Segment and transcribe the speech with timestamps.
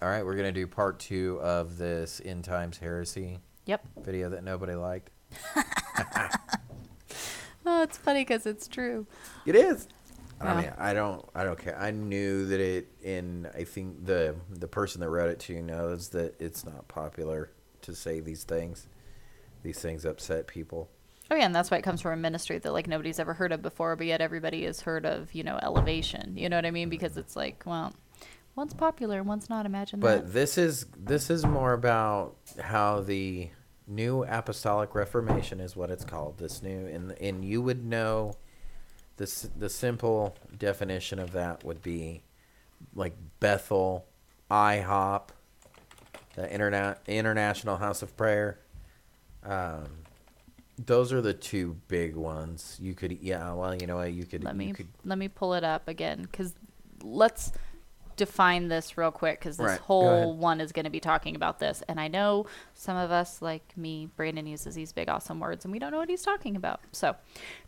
[0.00, 3.84] All right, we're gonna do part two of this end times heresy Yep.
[4.04, 5.10] video that nobody liked.
[7.70, 9.06] Oh, it's funny because it's true.
[9.44, 9.88] It is.
[10.42, 10.54] Yeah.
[10.54, 11.78] I mean, I don't, I don't care.
[11.78, 15.62] I knew that it, in I think the the person that wrote it to you
[15.62, 17.50] knows that it's not popular
[17.82, 18.86] to say these things.
[19.62, 20.88] These things upset people.
[21.30, 23.52] Oh yeah, and that's why it comes from a ministry that like nobody's ever heard
[23.52, 26.38] of before, but yet everybody has heard of, you know, elevation.
[26.38, 26.84] You know what I mean?
[26.86, 26.90] Mm-hmm.
[26.90, 27.92] Because it's like, well,
[28.58, 29.64] one's popular, one's not.
[29.64, 30.32] Imagine But that.
[30.32, 33.48] this is this is more about how the
[33.86, 36.38] new apostolic reformation is what it's called.
[36.38, 38.34] This new and and you would know
[39.16, 42.22] this the simple definition of that would be
[42.94, 44.06] like Bethel,
[44.50, 45.28] IHOP,
[46.34, 48.58] the Interna- International House of Prayer.
[49.44, 49.86] Um,
[50.76, 52.76] those are the two big ones.
[52.80, 55.28] You could yeah, well, you know what, you could Let you me could let me
[55.28, 56.54] pull it up again because
[57.02, 57.52] let's
[58.18, 61.58] define this real quick because this Right, whole one is going to be talking about
[61.58, 65.64] this, and I know some of us, like me, Brandon uses these big awesome words,
[65.64, 66.80] and we don't know what he's talking about.
[66.92, 67.16] So,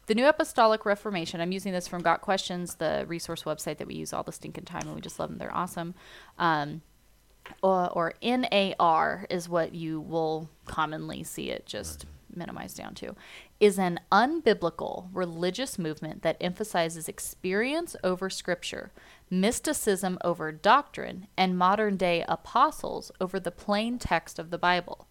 [0.06, 1.40] the New Apostolic Reformation.
[1.40, 4.64] I'm using this from Got Questions, the resource website that we use all the stinking
[4.64, 5.38] time, and we just love them.
[5.38, 5.94] They're awesome.
[6.38, 6.82] Um,
[7.62, 13.14] or, or NAR is what you will commonly see it just minimized down to,
[13.60, 18.90] is an unbiblical religious movement that emphasizes experience over scripture,
[19.28, 25.06] mysticism over doctrine, and modern day apostles over the plain text of the Bible.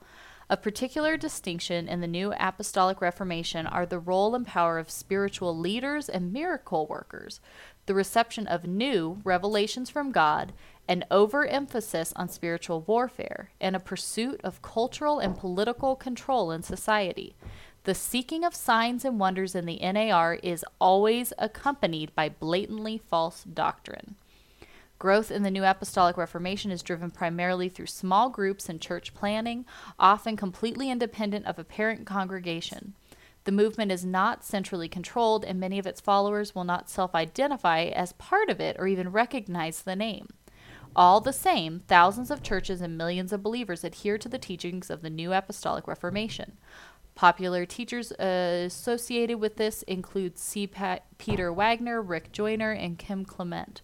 [0.50, 5.56] Of particular distinction in the New Apostolic Reformation are the role and power of spiritual
[5.56, 7.40] leaders and miracle workers,
[7.86, 10.54] the reception of new revelations from God,
[10.88, 17.36] an overemphasis on spiritual warfare, and a pursuit of cultural and political control in society.
[17.86, 23.44] The seeking of signs and wonders in the NAR is always accompanied by blatantly false
[23.44, 24.16] doctrine.
[25.00, 29.66] Growth in the New Apostolic Reformation is driven primarily through small groups and church planning,
[29.98, 32.96] often completely independent of a parent congregation.
[33.46, 37.84] The movement is not centrally controlled, and many of its followers will not self identify
[37.84, 40.28] as part of it or even recognize the name.
[40.96, 45.02] All the same, thousands of churches and millions of believers adhere to the teachings of
[45.02, 46.58] the New Apostolic Reformation.
[47.20, 50.68] Popular teachers associated with this include C.
[50.68, 53.82] Pa- Peter Wagner, Rick Joyner, and Kim Clement.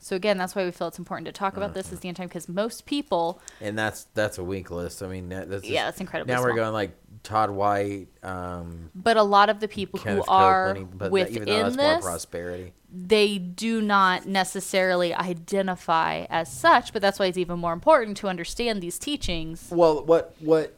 [0.00, 2.16] So again, that's why we feel it's important to talk about this as the end
[2.16, 5.00] time because most people, and that's that's a weak list.
[5.00, 6.34] I mean, that, that's just- Yeah, that's incredible.
[6.34, 10.32] Now we're going like Todd White, um, but a lot of the people Kenneth who
[10.32, 12.72] are Copeland, that, within even though that's more this, prosperity.
[12.92, 16.92] they do not necessarily identify as such.
[16.92, 19.68] But that's why it's even more important to understand these teachings.
[19.70, 20.74] Well, what what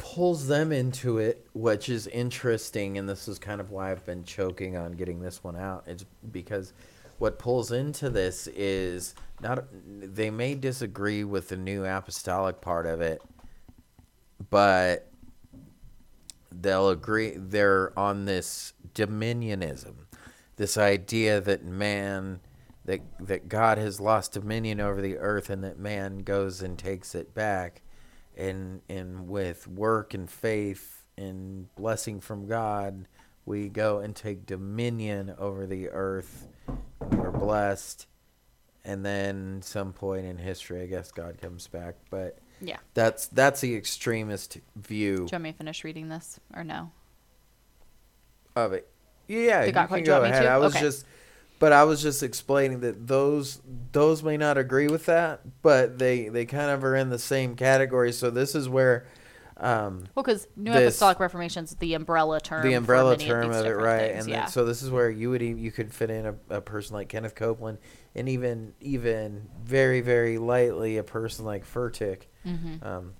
[0.00, 4.24] pulls them into it, which is interesting, and this is kind of why I've been
[4.24, 5.84] choking on getting this one out.
[5.86, 6.72] It's because
[7.18, 13.00] what pulls into this is not they may disagree with the new apostolic part of
[13.02, 13.22] it,
[14.48, 15.10] but
[16.50, 19.94] they'll agree they're on this dominionism
[20.56, 22.40] this idea that man
[22.84, 27.14] that that God has lost dominion over the earth and that man goes and takes
[27.14, 27.82] it back
[28.40, 33.06] and and with work and faith and blessing from God
[33.44, 36.48] we go and take dominion over the earth
[37.00, 38.06] and we're blessed
[38.84, 42.78] and then some point in history I guess God comes back but Yeah.
[42.94, 46.90] that's that's the extremist view Do you want me to finish reading this or no?
[48.56, 48.88] of it.
[49.28, 50.44] Yeah, you God- can you go ahead.
[50.44, 50.84] I was Okay.
[50.84, 51.06] just,
[51.60, 53.60] but I was just explaining that those
[53.92, 57.54] those may not agree with that, but they they kind of are in the same
[57.54, 58.10] category.
[58.12, 59.06] So this is where
[59.58, 62.62] um, Well, because New This- Apostolic Reformation is the umbrella term.
[62.62, 64.12] the umbrella term these of, it, right?
[64.12, 64.40] things, And yeah.
[64.40, 67.08] then, so this is where you would you could fit in a, a person like
[67.10, 67.76] Kenneth Copeland,
[68.14, 72.22] and even even very very lightly a person like Furtick.
[72.82, 73.19] Um, i-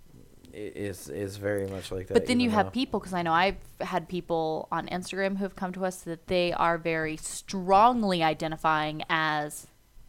[0.54, 2.14] is is very much like that.
[2.14, 5.56] But then you have people, because I know I've had people on Instagram who have
[5.56, 9.66] come to us that they are very strongly identifying as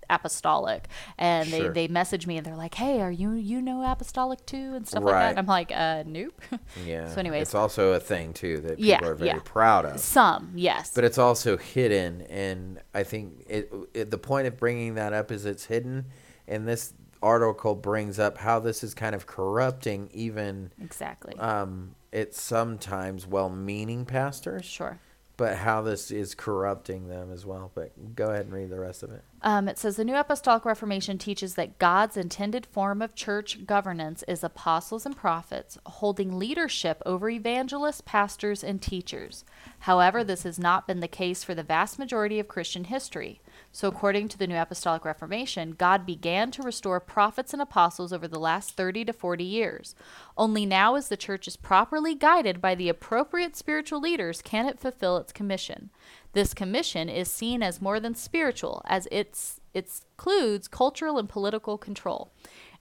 [0.10, 0.88] apostolic,
[1.18, 1.70] and Sure.
[1.70, 4.86] they they message me and they're like, "Hey, are you you know apostolic too?" and
[4.88, 5.30] stuff like that.
[5.32, 6.40] And I'm like, "Uh, nope."
[6.86, 7.08] Yeah.
[7.08, 9.40] So, anyways, it's also a thing too that people Yeah, are very yeah.
[9.44, 10.00] proud of.
[10.00, 14.96] some yes, but it's also hidden and i think it, it the point of bringing
[14.96, 16.06] that up is it's hidden
[16.48, 21.38] and this article brings up how this is kind of corrupting even exactly.
[21.40, 25.00] um it's sometimes well-meaning pastors sure.
[25.38, 29.04] but how this is corrupting them as well but go ahead and read the rest
[29.04, 33.16] of it Um, it says the New Apostolic Reformation teaches that God's intended form of
[33.16, 39.44] church governance is apostles and prophets holding leadership over evangelists, pastors, and teachers.
[39.80, 43.42] However, this has not been the case for the vast majority of Christian history.
[43.74, 48.28] So, according to the New Apostolic Reformation, God began to restore prophets and apostles over
[48.28, 49.96] the last 30 to 40 years.
[50.38, 54.80] Only now, as the church is properly guided by the appropriate spiritual leaders, can it
[54.80, 55.90] fulfill its commission.
[56.34, 61.78] This commission is seen as more than spiritual, as it's, it includes cultural and political
[61.78, 62.34] control.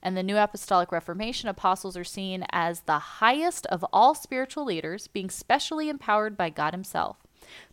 [0.03, 5.07] And the New Apostolic Reformation apostles are seen as the highest of all spiritual leaders,
[5.07, 7.17] being specially empowered by God Himself.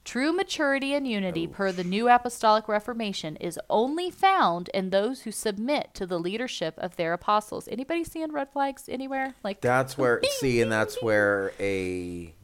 [0.05, 5.31] True maturity and unity per the New Apostolic Reformation is only found in those who
[5.33, 7.69] submit to the leadership of their apostles.
[7.71, 9.35] Anybody seeing red flags anywhere?
[9.45, 12.35] Like That's where see, and that's where a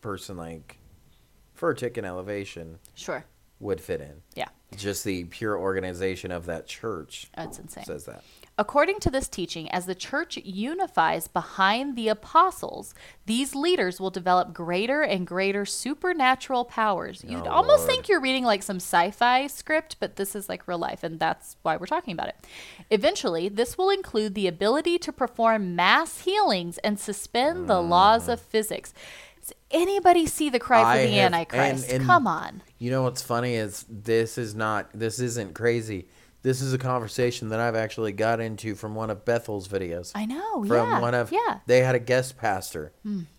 [0.00, 0.78] person like
[1.58, 3.24] Furtick and Elevation Sure.
[3.58, 4.22] would fit in.
[4.34, 4.48] Yeah.
[4.76, 7.84] Just the pure organization of that church That's insane.
[7.84, 8.22] says that.
[8.60, 12.92] According to this teaching, as the church unifies behind the apostles,
[13.24, 17.24] these leaders will develop greater and greater supernatural powers.
[17.26, 17.90] Oh, You'd Oh, almost Lord.
[17.90, 21.18] think you're reading like some sci fi script, but this is like real life, and
[21.18, 22.36] that's why we're talking about it.
[22.90, 27.88] Eventually, this will include the ability to perform mass healings and suspend the mm.
[27.88, 28.92] laws of physics.
[29.40, 31.84] Does anybody see the cry for I the have- Antichrist?
[31.86, 32.60] and- and- Come on.
[32.78, 36.08] You know what's funny is this is not this isn't crazy.
[36.42, 40.12] This is a conversation that I've actually got into from one of Bethel's videos.
[40.14, 40.64] I know.
[40.64, 41.00] from yeah.
[41.00, 41.38] one of yeah.
[41.46, 41.58] Hmm.
[41.66, 42.92] they had a guest pastor,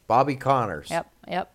[0.08, 0.90] Bobby Connors.
[0.90, 1.12] Yep.
[1.28, 1.54] Yep.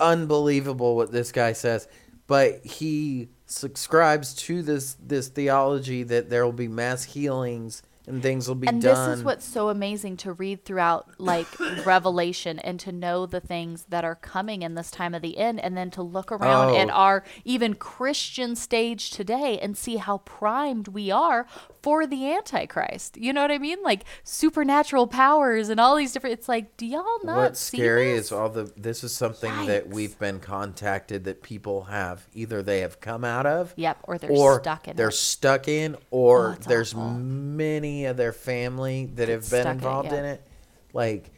[0.00, 1.88] Unbelievable what this guy says,
[2.26, 8.46] but he subscribes to this this theology that there will be mass healings and things
[8.48, 9.10] will be and done.
[9.10, 11.46] this is what's so amazing to read throughout like
[11.86, 15.58] revelation and to know the things that are coming in this time of the end
[15.60, 16.76] and then to look around Oh.
[16.76, 21.46] at our even christian stage today and see how primed we are
[21.82, 26.34] for the antichrist you know what i mean like supernatural powers and all these different
[26.38, 28.26] it's like do y'all not What's see scary this?
[28.26, 32.80] is all the this is something that we've been contacted that people have either they
[32.80, 34.96] have come out of Yep, or they're or stuck in it.
[34.96, 35.12] they're it.
[35.12, 37.10] stuck in or Oh, there's awful.
[37.14, 40.18] many of their family that have been stuck in it, involved yeah.
[40.18, 40.46] in it
[40.92, 41.30] like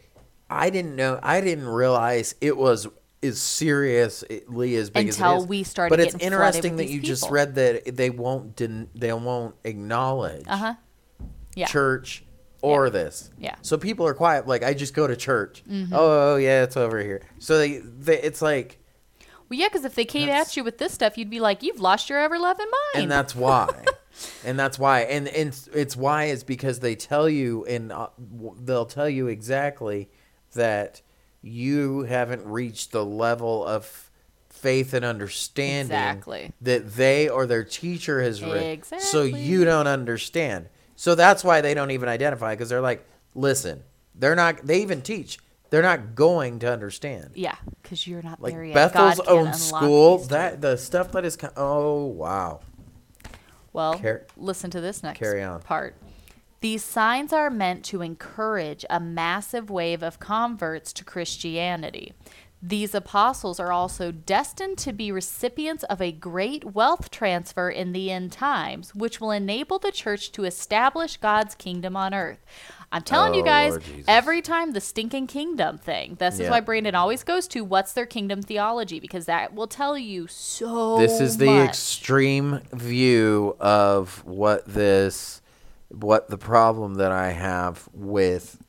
[0.50, 2.88] I didn't know I didn't realize it was
[3.22, 5.46] as seriously as big as Until it is.
[5.46, 9.54] we started but it's interesting that you just read that they won't den- they won't
[9.64, 10.74] acknowledge uh-huh
[11.54, 12.24] yeah church
[12.60, 13.30] or this.
[13.38, 13.52] Yeah.
[13.52, 13.62] Mm-hmm.
[13.62, 14.48] So people are quiet.
[14.48, 15.62] Like I just go to church.
[15.92, 17.22] Oh, oh, yeah, it's over here.
[17.38, 18.78] So they, they it's like,
[19.48, 21.80] well yeah because if they came at you with this stuff you'd be like you've
[21.80, 23.68] lost your ever loving mind and that's why,
[24.44, 28.08] and that's why, and and it's- it's why is because they tell you and uh,
[28.60, 30.08] they'll tell you exactly
[30.54, 31.02] that
[31.42, 34.10] you haven't reached the level of
[34.48, 36.52] faith and understanding Exactly.
[36.62, 38.84] that they or their teacher has read.
[38.84, 39.42] So Exactly.
[39.42, 40.68] you don't understand.
[40.96, 43.06] So that's why they don't even identify because they're like,
[43.36, 43.84] listen,
[44.16, 44.66] they're not.
[44.66, 45.38] They even teach.
[45.70, 47.32] They're not going to understand.
[47.34, 48.74] Yeah, because you're not Like there yet.
[48.74, 51.36] Bethel's own school, that the stuff that is.
[51.36, 52.60] co- Oh wow.
[53.72, 55.60] Well, Car- listen to this next carry on.
[55.60, 55.96] part.
[56.60, 62.14] These signs are meant to encourage a massive wave of converts to Christianity.
[62.60, 68.10] These apostles are also destined to be recipients of a great wealth transfer in the
[68.10, 72.44] end times, which will enable the church to establish God's kingdom on earth.
[72.90, 76.94] I'm telling you Oh, guys, every time the stinking kingdom thing, this is why Brandon
[76.94, 81.36] always goes to what's their kingdom theology, because that will tell you so This is
[81.36, 81.68] the much.
[81.68, 85.42] extreme view of what this,
[85.88, 88.62] what the problem that I have with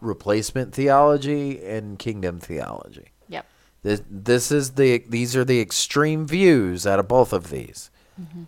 [0.00, 3.10] replacement theology and kingdom theology.
[3.28, 3.46] Yep.
[3.82, 7.90] This this is the these are the extreme views out of both of these.
[8.20, 8.44] Mm-hmm.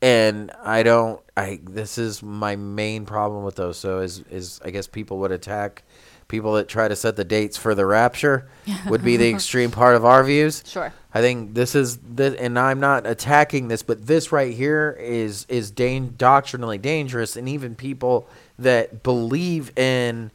[0.00, 3.78] And I don't I this is my main problem with those.
[3.78, 5.82] So is is I guess people would attack
[6.28, 8.48] people that try to set the dates for the rapture
[8.86, 10.62] would be the extreme part of our views.
[10.66, 10.92] Sure.
[11.12, 15.46] I think this is this, and I'm not attacking this, but this right here is
[15.48, 18.28] is dan- doctrinally dangerous, and even people
[18.58, 20.30] that believe in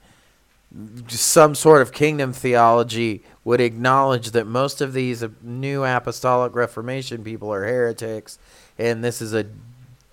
[1.07, 7.53] some sort of kingdom theology would acknowledge that most of these new apostolic reformation people
[7.53, 8.39] are heretics,
[8.77, 9.45] and this is a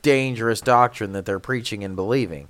[0.03, 2.49] dangerous doctrine that they're preaching and believing.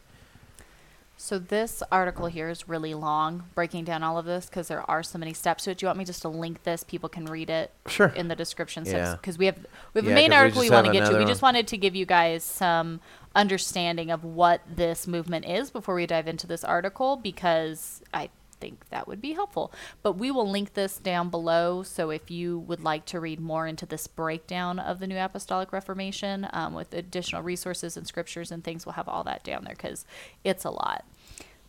[1.17, 5.03] So this article here is really long, breaking down all of this because there are
[5.03, 5.79] so many steps to it.
[5.79, 6.83] Do you want me just to link this?
[6.83, 8.09] People can read it Sure.
[8.09, 9.17] in the description Yeah.
[9.17, 9.59] because we have
[9.93, 11.05] we have Yeah, a main article we just want to get to.
[11.11, 13.01] another We just wanted to give you guys some
[13.35, 18.89] understanding of what this movement is before we dive into this article because I think
[18.91, 19.73] that would be helpful.
[20.03, 21.83] But we will link this down below.
[21.83, 25.73] So if you would like to read more into this breakdown of the New Apostolic
[25.73, 29.75] Reformation um, with additional resources and scriptures and things, we'll have all that down there
[29.75, 30.05] because
[30.45, 31.05] it's a lot.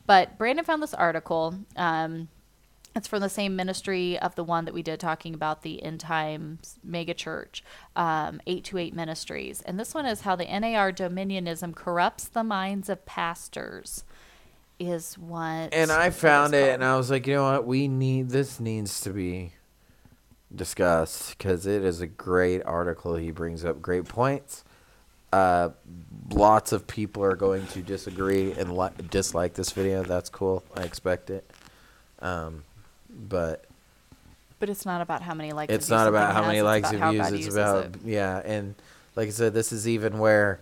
[0.05, 1.55] But Brandon found this article.
[1.75, 2.27] Um,
[2.93, 6.01] It's from the same ministry of the one that we did talking about the end
[6.01, 7.63] times mega church,
[7.95, 9.61] um, 828 Ministries.
[9.61, 14.03] And this one is how the NAR dominionism corrupts the minds of pastors,
[14.81, 15.73] is what.
[15.73, 17.65] And I found it, and I was like, you know what?
[17.65, 19.53] We need this needs to be
[20.53, 23.15] discussed because it is a great article.
[23.15, 24.63] He brings up great points.
[25.31, 25.69] Uh,
[26.31, 30.03] lots of people are going to disagree and li- dislike this video.
[30.03, 30.63] That's cool.
[30.75, 31.49] I expect it.
[32.19, 32.63] Um,
[33.09, 33.63] but
[34.59, 35.71] But it's not about how many likes.
[35.73, 37.45] it's not about how has, many it's likes about and how views.
[37.47, 37.95] It's about it.
[38.03, 38.75] yeah, and
[39.15, 40.59] like I said, this is even where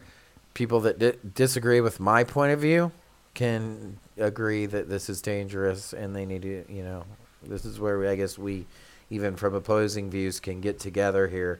[0.54, 2.92] people that di- disagree with my point of view
[3.34, 7.04] can agree that this is dangerous and they need to, you know,
[7.44, 8.66] this is where we, I guess we,
[9.10, 11.60] even from opposing views, can get together here,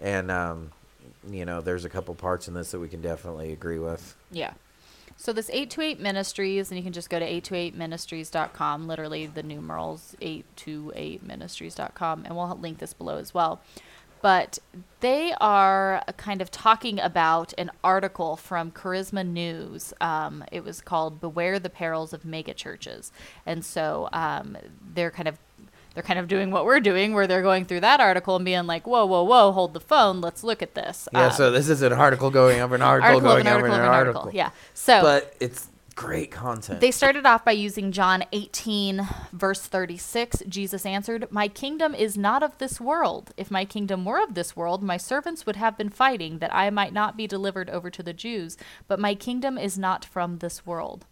[0.00, 0.72] and um,
[1.30, 4.16] you know, there's a couple parts in this that we can definitely agree with.
[4.30, 4.52] Yeah.
[5.16, 12.24] So this 828 Ministries, and you can just go to 828ministries.com, literally the numerals 828ministries.com,
[12.24, 13.60] and we'll link this below as well.
[14.22, 14.58] But
[15.00, 19.94] they are kind of talking about an article from Charisma News.
[20.00, 23.10] Um, it was called "Beware the Perils of Megachurches,"
[23.46, 24.56] and so um,
[24.94, 25.38] they're kind of
[25.94, 28.66] they're kind of doing what we're doing, where they're going through that article and being
[28.66, 31.68] like, "Whoa, whoa, whoa, hold the phone, let's look at this." Yeah, Um, so this
[31.68, 33.94] is an article going over an article, article going an over article an of an
[33.94, 34.30] article.
[34.32, 34.50] Yeah.
[34.74, 36.80] So but it's great content.
[36.80, 40.42] they started off by using John 18, verse 36.
[40.48, 43.32] Jesus answered, My kingdom is not of this world.
[43.36, 46.70] If my kingdom were of this world, my servants would have been fighting that I
[46.70, 48.56] might not be delivered over to the Jews.
[48.88, 51.06] But my kingdom is not from this world.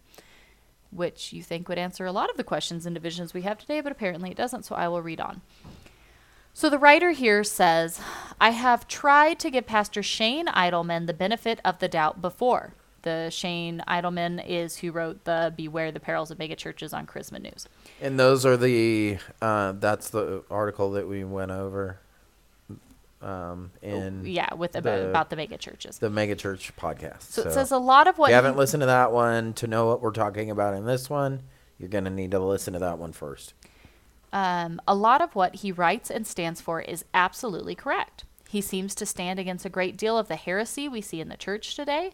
[0.91, 3.81] Which you think would answer a lot of the questions and divisions we have today,
[3.81, 5.43] but apparently it doesn't, so I will read on.
[6.55, 8.01] So the writer here says,
[8.41, 12.75] I have tried to give Pastor Shane Idleman the benefit of the doubt before.
[13.03, 17.67] The Shane Idleman is who wrote the Beware the Perils of Megachurches on Charisma News.
[18.01, 21.99] And those are the uh, that's the article that we went over
[23.21, 25.99] um, in yeah, with about, the- about the megachurches.
[25.99, 27.23] the Megachurch podcast.
[27.23, 29.67] So, it says a lot of if what you haven't listened to that one to
[29.67, 31.43] know what we're talking about in this one,
[31.79, 33.55] you're gonna need to listen to that one first.
[34.33, 38.25] um, a lot of what he writes and stands for is absolutely correct.
[38.49, 41.37] He seems to stand against a great deal of the heresy we see in the
[41.37, 42.13] church today.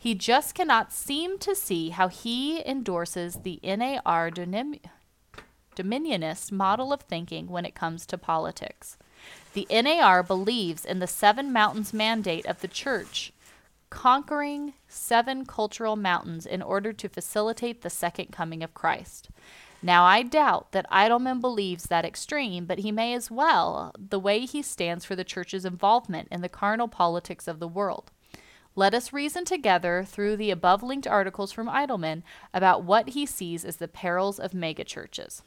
[0.00, 4.30] He just cannot seem to see how he endorses the NAR
[5.74, 8.96] dominionist model of thinking when it comes to politics.
[9.54, 13.32] The NAR believes in the seven mountains mandate of the church,
[13.90, 19.30] conquering seven cultural mountains in order to facilitate the second coming of Christ.
[19.82, 24.40] Now, I doubt that Idleman believes that extreme, but he may as well, the way
[24.40, 28.12] he stands for the church's involvement in the carnal politics of the world.
[28.78, 32.22] Let us reason together through the above linked articles from Idleman
[32.54, 35.42] about what he sees as the perils of megachurches.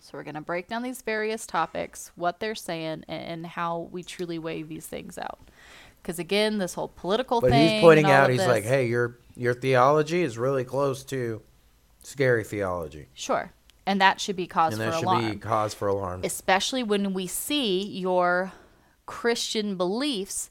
[0.00, 4.02] So, we're going to break down these various topics, what they're saying, and how we
[4.02, 5.40] truly weigh these things out.
[6.00, 7.68] Because, again, this whole political But thing.
[7.68, 11.42] he's pointing out, he's this- like, hey, your your theology is really close to
[12.02, 13.52] scary theology, Sure.
[13.84, 14.94] And that should be cause for alarm.
[14.94, 16.20] and for that should be cause for alarm.
[16.24, 18.52] especially when we see your
[19.04, 20.50] Christian beliefs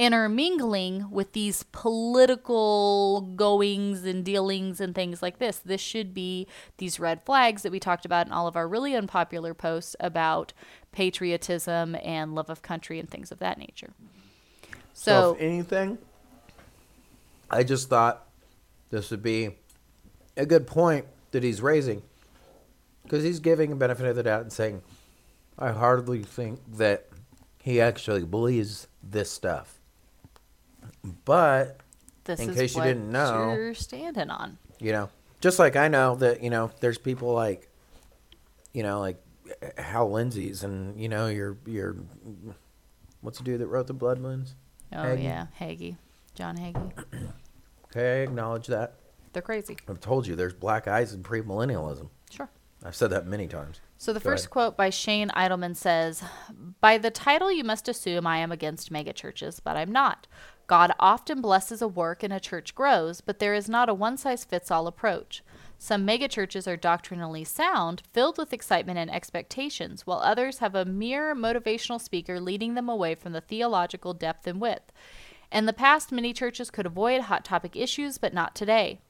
[0.00, 5.58] intermingling with these political goings and dealings and things like this.
[5.58, 6.46] This should be
[6.78, 10.54] these red flags that we talked about in all of our really unpopular posts about
[10.90, 13.92] patriotism and love of country and things of that nature.
[14.94, 15.98] So, So, if anything,
[17.50, 18.26] I just thought
[18.88, 19.50] this would be
[20.34, 22.02] a good point that he's raising
[23.02, 24.80] because he's giving a benefit of the doubt and saying,
[25.58, 27.06] I hardly think that
[27.62, 29.79] he actually believes this stuff.
[31.24, 31.78] But,
[32.24, 34.58] this in case you didn't know- you're standing on.
[34.78, 35.08] you know,
[35.40, 37.68] just like I know that, you know, there's people like,
[38.72, 39.20] you know, like
[39.78, 41.96] Hal Lindsey's and, you know, your, your,
[43.20, 44.54] what's the dude that wrote the Blood Moons?
[44.92, 45.22] Oh Hagee.
[45.24, 45.96] yeah, Hagee,
[46.34, 46.92] John Hagee.
[47.92, 48.94] Okay, I acknowledge that.
[49.32, 49.76] They're crazy.
[49.88, 52.08] I've told you there's black eyes in premillennialism.
[52.30, 52.48] Sure.
[52.84, 53.80] I've said that many times.
[53.98, 54.50] So the Go first ahead.
[54.52, 56.22] quote by Shane Idleman says,
[56.80, 60.28] By the title, you must assume I am against megachurches, but I'm not.
[60.70, 64.16] God often blesses a work and a church grows, but there is not a one
[64.16, 65.42] size fits all approach.
[65.78, 71.34] Some megachurches are doctrinally sound, filled with excitement and expectations, while others have a mere
[71.34, 74.92] motivational speaker leading them away from the theological depth and width.
[75.50, 79.00] In the past, many churches could avoid hot topic issues, but not today.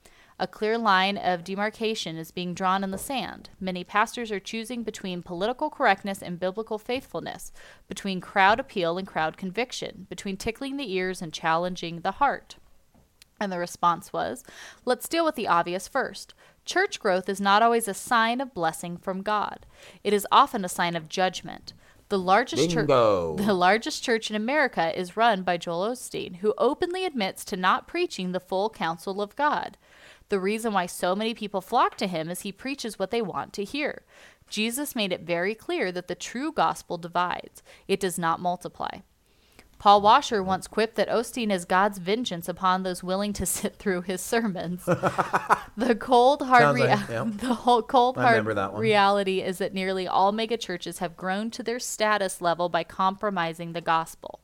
[0.42, 3.50] A clear line of demarcation is being drawn in the sand.
[3.60, 7.52] Many pastors are choosing between political correctness and biblical faithfulness,
[7.88, 12.56] between crowd appeal and crowd conviction, between tickling the ears and challenging the heart.
[13.38, 14.42] And the response was,
[14.86, 16.32] let's deal with the obvious first.
[16.64, 19.66] Church growth is not always a sign of blessing from God.
[20.02, 21.74] It is often a sign of judgment.
[22.08, 22.88] The largest church
[23.36, 27.86] the largest church in America is run by Joel Osteen, who openly admits to not
[27.86, 29.76] preaching the full counsel of God.
[30.30, 33.52] The reason why so many people flock to him is he preaches what they want
[33.54, 34.02] to hear.
[34.48, 37.62] Jesus made it very clear that the true gospel divides.
[37.86, 39.00] It does not multiply.
[39.78, 44.02] Paul Washer once quipped that Osteen is God's vengeance upon those willing to sit through
[44.02, 44.84] his sermons.
[45.76, 47.24] the cold hard rea- like- yeah.
[47.36, 48.46] the whole cold hard
[48.80, 53.80] reality is that nearly all megachurches have grown to their status level by compromising the
[53.80, 54.40] gospel.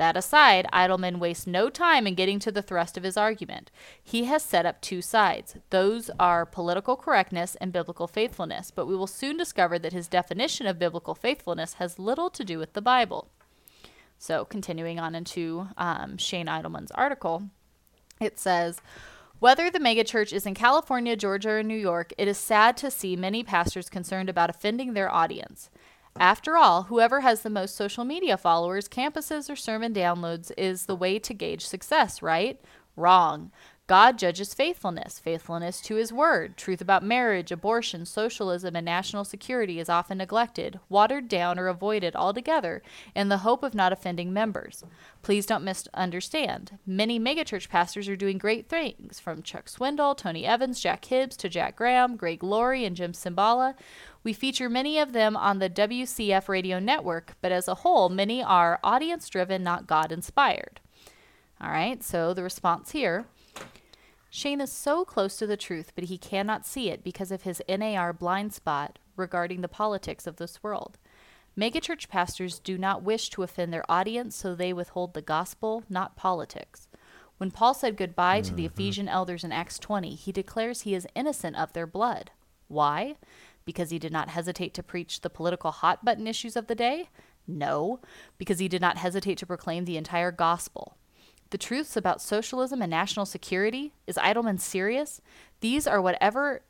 [0.00, 3.70] That aside, Idleman wastes no time in getting to the thrust of his argument.
[4.02, 5.56] He has set up two sides.
[5.68, 10.66] Those are political correctness and biblical faithfulness, but we will soon discover that his definition
[10.66, 13.28] of biblical faithfulness has little to do with the Bible.
[14.18, 17.50] So, continuing on into um, Shane Idleman's article,
[18.22, 18.80] it says,
[19.38, 23.16] whether the megachurch is in California, Georgia, or New York, it is sad to see
[23.16, 25.68] many pastors concerned about offending their audience.
[26.20, 30.94] After all, whoever has the most social media followers, campuses, or sermon downloads is the
[30.94, 32.60] way to gauge success, right?
[32.94, 33.50] Wrong.
[33.90, 36.56] God judges faithfulness, faithfulness to his word.
[36.56, 42.14] Truth about marriage, abortion, socialism, and national security is often neglected, watered down, or avoided
[42.14, 42.84] altogether
[43.16, 44.84] in the hope of not offending members.
[45.22, 46.78] Please don't misunderstand.
[46.86, 51.48] Many megachurch pastors are doing great things, from Chuck Swindoll, Tony Evans, Jack Hibbs, to
[51.48, 53.74] Jack Graham, Greg Laurie, and Jim Cymbala.
[54.22, 58.40] We feature many of them on the WCF radio network, but as a whole, many
[58.40, 60.78] are audience driven, not God inspired.
[61.60, 63.26] All right, so the response here
[64.32, 67.60] Shane is so close to the truth, but he cannot see it because of his
[67.68, 70.98] NAR blind spot regarding the politics of this world.
[71.58, 76.16] Megachurch pastors do not wish to offend their audience, so they withhold the gospel, not
[76.16, 76.86] politics.
[77.38, 78.74] When Paul said goodbye to the mm-hmm.
[78.74, 82.30] Ephesian elders in Acts 20, he declares he is innocent of their blood.
[82.68, 83.16] Why?
[83.64, 87.08] Because he did not hesitate to preach the political hot button issues of the day?
[87.48, 87.98] No,
[88.38, 90.96] because he did not hesitate to proclaim the entire gospel.
[91.50, 93.92] The truths about socialism and national security?
[94.06, 95.20] Is Idleman serious?
[95.60, 96.62] These are whatever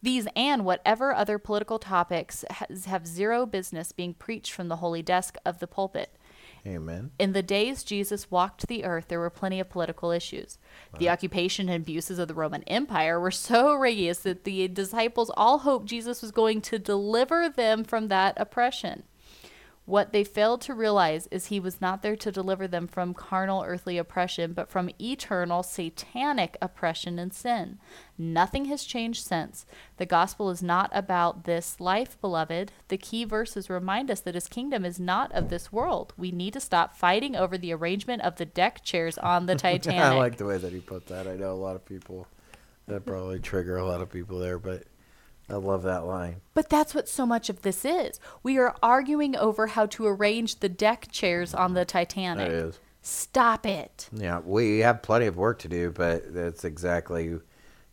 [0.00, 5.02] these and whatever other political topics has, have zero business being preached from the holy
[5.02, 6.16] desk of the pulpit.
[6.64, 7.10] Amen.
[7.18, 10.58] In the days Jesus walked the earth, there were plenty of political issues.
[10.98, 15.58] The occupation and abuses of the Roman Empire were so outrageous that the disciples all
[15.58, 19.02] hoped Jesus was going to deliver them from that oppression.
[19.84, 23.64] What they failed to realize is he was not there to deliver them from carnal
[23.66, 27.78] earthly oppression, but from eternal satanic oppression and sin.
[28.16, 29.66] Nothing has changed since.
[29.96, 32.70] The gospel is not about this life, beloved.
[32.88, 36.14] The key verses remind us that his kingdom is not of this world.
[36.16, 40.00] We need to stop fighting over the arrangement of the deck chairs on the Titanic.
[40.00, 41.26] I like the way that he put that.
[41.26, 42.28] I know a lot of people
[42.86, 44.84] that probably trigger a lot of people there, but
[45.52, 46.36] I love that line.
[46.54, 48.18] But that's what so much of this is.
[48.42, 52.48] We are arguing over how to arrange the deck chairs on the Titanic.
[52.48, 52.80] That is.
[53.02, 54.08] Stop it.
[54.12, 57.38] Yeah, we have plenty of work to do, but that's exactly,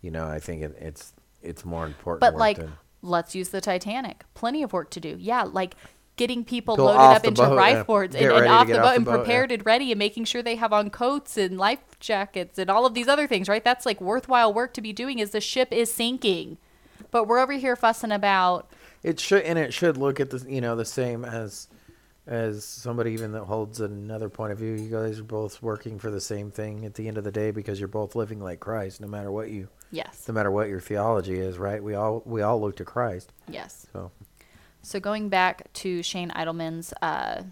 [0.01, 2.21] you know, I think it, it's it's more important.
[2.21, 4.23] But like, than- let's use the Titanic.
[4.35, 5.17] Plenty of work to do.
[5.19, 5.75] Yeah, like
[6.15, 8.67] getting people Go loaded up into boat, life boards Get and, and ready to off
[8.67, 9.17] the boat and boat, yeah.
[9.17, 12.85] prepared and ready and making sure they have on coats and life jackets and all
[12.85, 13.63] of these other things, right?
[13.63, 16.57] That's like worthwhile work to be doing as the ship is sinking.
[17.11, 18.69] But we're over here fussing about
[19.03, 21.67] it should and it should look at the you know the same as
[22.27, 24.73] as somebody even that holds another point of view.
[24.73, 27.49] You guys are both working for the same thing at the end of the day
[27.51, 30.79] because you're both living like Christ, no matter what you, yes, no matter what your
[30.79, 31.57] theology is.
[31.57, 31.83] Right?
[31.83, 33.33] We all we all look to Christ.
[33.47, 33.87] yes.
[33.93, 34.11] So
[34.83, 37.43] So going back to Shane Idleman's uh,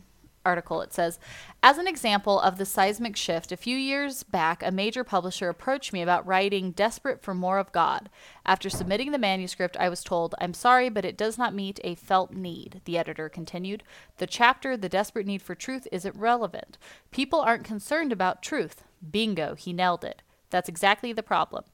[0.47, 1.19] article, it says,
[1.61, 5.91] as an example of the seismic shift, a few years back, a major publisher approached
[5.91, 8.09] me about writing "Desperate for More of God."
[8.45, 11.95] After submitting the manuscript, I was told, "I'm sorry, but it does not meet a
[11.95, 13.83] felt need." The editor continued,
[14.17, 16.77] "The chapter, "The Desperate Need for Truth," isn't relevant.
[17.11, 20.21] People aren't concerned about truth." Bingo, he nailed it.
[20.49, 21.65] That's exactly the problem.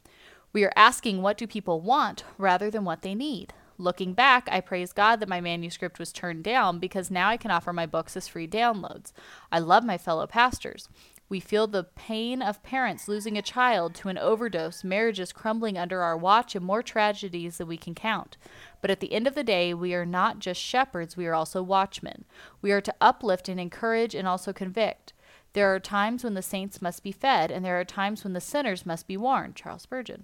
[0.51, 3.53] We are asking what do people want rather than what they need.
[3.83, 7.51] Looking back, I praise God that my manuscript was turned down because now I can
[7.51, 9.11] offer my books as free downloads.
[9.51, 10.87] I love my fellow pastors.
[11.27, 16.01] We feel the pain of parents losing a child to an overdose, marriages crumbling under
[16.01, 18.37] our watch, and more tragedies than we can count.
[18.79, 21.61] But at the end of the day, we are not just shepherds, we are also
[21.61, 22.23] watchmen.
[22.61, 25.11] We are to uplift and encourage and also convict.
[25.51, 28.39] There are times when the saints must be fed, and there are times when the
[28.39, 29.57] sinners must be warned.
[29.57, 30.23] Charles Spurgeon.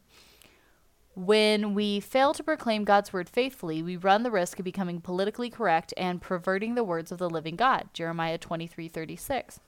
[1.19, 5.49] When we fail to proclaim God's word faithfully, we run the risk of becoming politically
[5.49, 7.89] correct and perverting the words of the living God.
[7.91, 9.59] Jeremiah 23:36.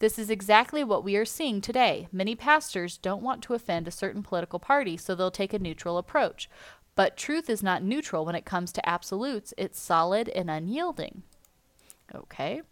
[0.00, 2.08] This is exactly what we are seeing today.
[2.10, 5.98] Many pastors don't want to offend a certain political party, so they'll take a neutral
[5.98, 6.50] approach.
[6.96, 11.22] But truth is not neutral when it comes to absolutes, it's solid and unyielding.
[12.12, 12.62] Okay.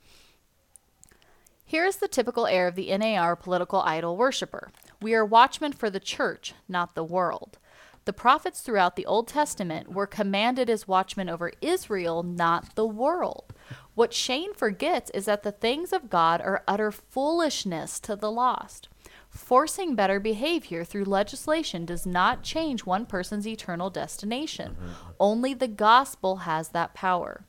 [1.65, 4.73] Here is the typical air of the NAR political idol worshiper.
[5.01, 7.59] We are watchmen for the church, not the world.
[8.07, 13.53] The prophets throughout the Old Testament were commanded as watchmen over Israel, not the world.
[13.97, 18.89] What Shane forgets is that the things of God are utter foolishness to the lost.
[19.29, 24.77] Forcing better behavior through legislation does not change one person's eternal destination.
[25.19, 27.45] Only the gospel has that power.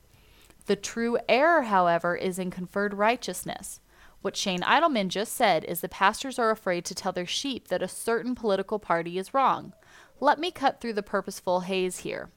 [0.66, 3.78] The true error, however, is in conferred righteousness.
[4.20, 7.82] What Shane Idleman just said is the pastors are afraid to tell their sheep that
[7.82, 9.72] a certain political party is wrong.
[10.20, 12.30] Let me cut through the purposeful haze here.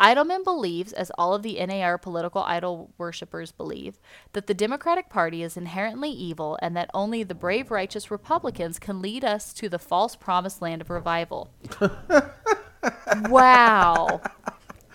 [0.00, 3.98] Idleman believes, as all of the NAR political idol worshippers believe,
[4.32, 9.02] that the Democratic Party is inherently evil and that only the brave, righteous Republicans can
[9.02, 11.50] lead us to the false promised land of revival.
[13.28, 14.20] wow.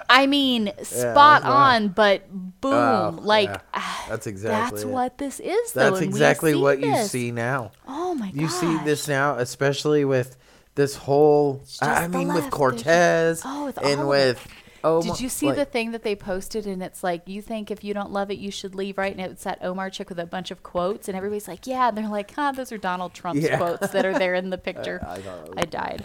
[0.09, 2.73] I mean, spot that's on, but boom.
[2.73, 3.61] Oh, like, yeah.
[3.73, 4.87] ah, That's exactly that's it.
[4.87, 5.91] what this is, though.
[5.91, 7.71] That's exactly what you see now.
[7.87, 8.41] Oh my god.
[8.41, 10.37] You see this now, especially with
[10.75, 11.63] this whole.
[11.81, 12.43] I I mean, left.
[12.45, 14.45] with Cortez oh, with and with.
[14.85, 17.71] Oh, Did you see like- the thing that they posted and it's like you think
[17.71, 20.19] if you don't love it you should leave right and it's that Omar chick with
[20.19, 23.13] a bunch of quotes and everybody's like yeah and they're like huh those are Donald
[23.13, 23.55] Trump's Yeah.
[23.55, 26.03] quotes that are there in the picture I it I died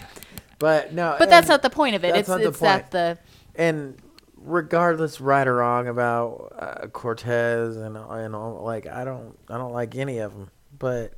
[0.60, 2.82] But no, but that's not the point of it that's it's not the it's that
[2.82, 2.90] point.
[2.92, 3.18] the
[3.56, 3.96] and
[4.36, 9.72] regardless right or wrong about uh, Cortez and and all, like I don't I don't
[9.72, 11.14] like any of them, but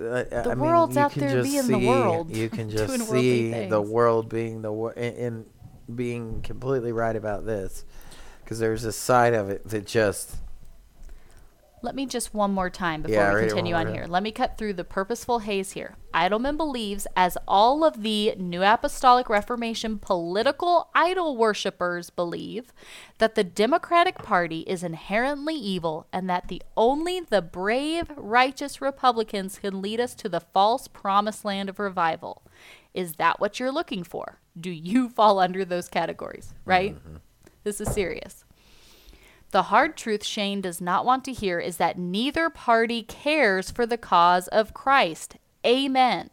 [0.00, 3.08] uh, I mean, world's you out can there just being the world, You can just
[3.08, 5.46] see the world being the wor- and, and
[5.94, 7.84] being completely right about this,
[8.42, 10.36] because there's a side of it that just
[11.82, 14.06] Let me just one more time before Yeah, we continue on here.
[14.08, 15.96] Let me cut through the purposeful haze here.
[16.14, 22.72] Idleman believes, as all of the New Apostolic Reformation political idol worshippers believe,
[23.18, 29.58] that the Democratic Party is inherently evil and that the only the brave, righteous Republicans
[29.58, 32.42] can lead us to the false promised land of revival.
[32.94, 34.40] Is that what you're looking for?
[34.58, 36.54] Do you fall under those categories?
[36.64, 36.96] Right?
[37.64, 38.45] This is serious.
[39.56, 43.86] The hard truth Shane does not want to hear is that neither party cares for
[43.86, 45.38] the cause of Christ.
[45.64, 46.28] Amen.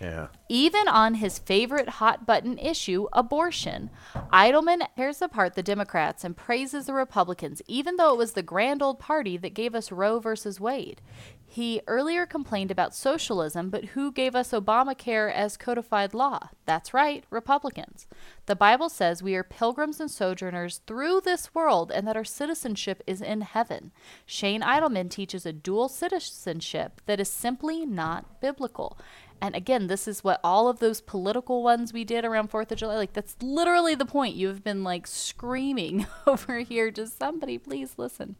[0.00, 0.28] yeah.
[0.48, 3.90] Even on his favorite hot button issue, abortion,
[4.32, 8.80] Idleman tears apart the Democrats and praises the Republicans, even though it was the grand
[8.80, 11.00] old party that gave us Roe versus Wade.
[11.50, 16.50] He earlier complained about socialism, but who gave us Obamacare as codified law?
[16.66, 18.06] That's right, Republicans.
[18.44, 23.02] The Bible says we are pilgrims and sojourners through this world and that our citizenship
[23.06, 23.92] is in heaven.
[24.26, 28.98] Shane Idleman teaches a dual citizenship that is simply not biblical.
[29.40, 32.78] And again, this is what all of those political ones we did around 4th of
[32.78, 34.36] July, like that's literally the point.
[34.36, 36.90] You've been like screaming over here.
[36.90, 38.36] Just somebody please listen.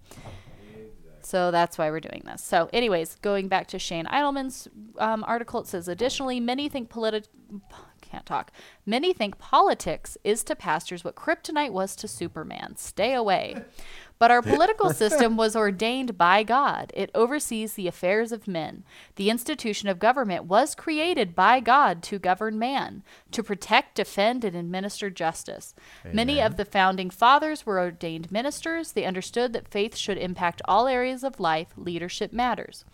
[1.28, 2.42] So that's why we're doing this.
[2.42, 7.26] So, anyways, going back to Shane Idleman's um, article, it says additionally, many think politi-
[8.00, 8.50] can't talk.
[8.86, 12.76] Many think politics is to pastors what kryptonite was to Superman.
[12.76, 13.62] Stay away.
[14.18, 16.92] But our political system was ordained by God.
[16.94, 18.85] It oversees the affairs of men.
[19.16, 23.02] The institution of government was created by God to govern man,
[23.33, 25.74] to protect, defend, and administer justice.
[26.12, 28.92] Many of the founding fathers were ordained ministers.
[28.92, 31.68] They understood that faith should impact all areas of life.
[31.76, 32.85] Leadership matters.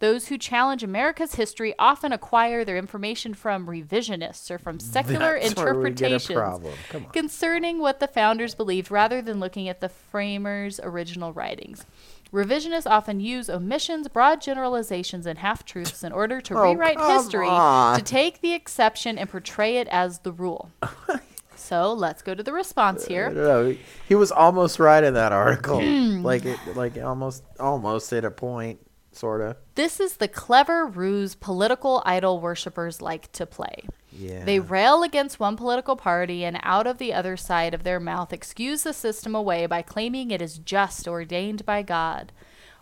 [0.00, 5.56] Those who challenge America's history often acquire their information from revisionists or from secular That's
[5.56, 6.74] where we get a interpretations problem.
[6.88, 7.10] Come on.
[7.10, 11.84] concerning what the founders believed rather than looking at the framers' original writings.
[12.32, 17.48] Revisionists often use omissions, broad generalizations, and half truths in order to Oh, rewrite history
[17.48, 17.98] on.
[17.98, 20.70] to take the exception and portray it as the rule.
[21.56, 23.30] so let's go to the response here.
[23.30, 23.78] don't.
[24.06, 25.80] He was almost right in that article.
[25.80, 26.22] Hmm.
[26.22, 28.78] like it, like almost almost at a point,
[29.12, 29.56] sort of.
[29.74, 33.88] This is the clever ruse political idol worshippers like to play.
[34.12, 34.44] Yeah.
[34.44, 38.32] They rail against one political party and out of the other side of their mouth
[38.32, 42.32] excuse the system away by claiming it is just ordained by God.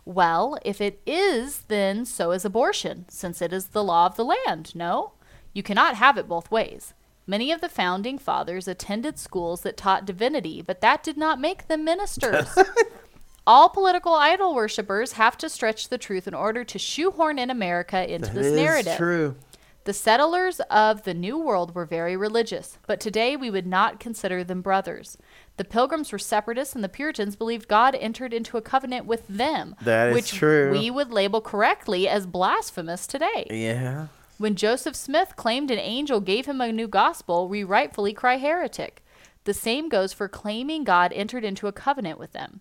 [0.05, 4.25] Well, if it is, then so is abortion, since it is the law of the
[4.25, 5.13] land, no?
[5.53, 6.95] You cannot have it both ways.
[7.27, 11.67] Many of the founding fathers attended schools that taught divinity, but that did not make
[11.67, 12.57] them ministers.
[13.47, 18.03] All political idol worshippers have to stretch the truth in order to shoehorn in America
[18.13, 18.97] into That this is narrative.
[18.97, 19.37] true.
[19.85, 24.43] The settlers of the New World were very religious, but today we would not consider
[24.43, 25.17] them brothers.
[25.59, 29.77] The Pilgrims were separatists, and the Puritans believed God entered into a covenant with them,
[29.83, 30.73] That is which true.
[30.73, 33.47] we would label correctly as blasphemous today.
[33.49, 34.09] Yeah.
[34.39, 39.05] When Joseph Smith claimed an angel gave him a new gospel, we rightfully cry heretic.
[39.45, 42.61] The same goes for claiming God entered into a covenant with them.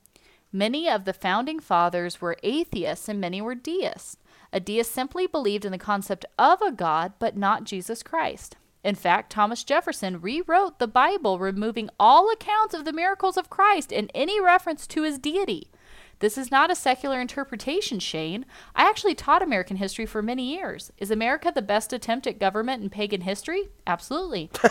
[0.52, 4.18] Many of the founding fathers were atheists and many were deists.
[4.54, 8.56] A deist simply believed in the concept of a God, but not Jesus Christ.
[8.84, 13.92] In fact, Thomas Jefferson rewrote the Bible, removing all accounts of the miracles of Christ
[13.92, 15.72] and any reference to his deity.
[16.20, 18.46] This is not a secular interpretation, Shane.
[18.76, 20.92] I actually taught American history for many years.
[20.98, 23.70] Is America the best attempt at government in pagan history?
[23.86, 24.50] Absolutely.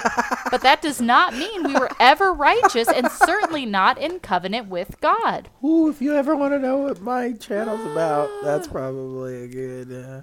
[0.50, 5.00] but that does not mean we were ever righteous and certainly not in covenant with
[5.00, 5.50] God.
[5.62, 9.92] Ooh, if you ever want to know what my channel's about, that's probably a good.
[9.92, 10.22] Uh,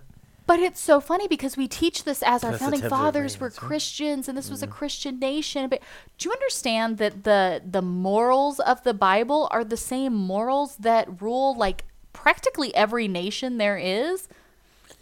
[0.51, 3.49] But it's so funny because we teach this as our That's founding fathers were?
[3.49, 5.69] Christians and this was a Christian nation.
[5.69, 5.79] But
[6.17, 11.21] do you understand that the the morals of the Bible are the same morals that
[11.21, 14.27] rule like practically every nation there is?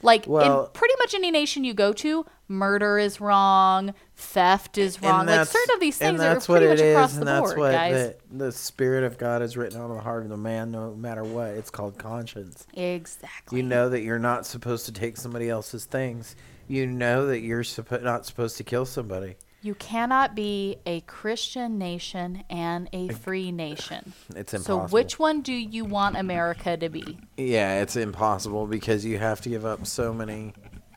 [0.03, 5.01] Like Well- in pretty much any nation you go to, murder is wrong, theft is
[5.01, 5.25] wrong.
[5.27, 7.57] Like certain of these things are pretty much it across is, the and that's board,
[7.57, 7.93] what guys.
[8.31, 11.23] The, the spirit of God is written on the heart of the man, no matter
[11.23, 11.49] what.
[11.49, 12.65] It's called conscience.
[12.73, 13.57] Exactly.
[13.59, 16.35] You know that you're not supposed to take somebody else's things.
[16.67, 19.35] You know that you're suppo- not supposed to kill somebody.
[19.61, 24.13] You cannot be a Christian nation and a free nation.
[24.35, 24.87] It's impossible.
[24.87, 27.19] So which one do you want America to be?
[27.37, 30.53] Yeah, it's impossible because you have to give up so many.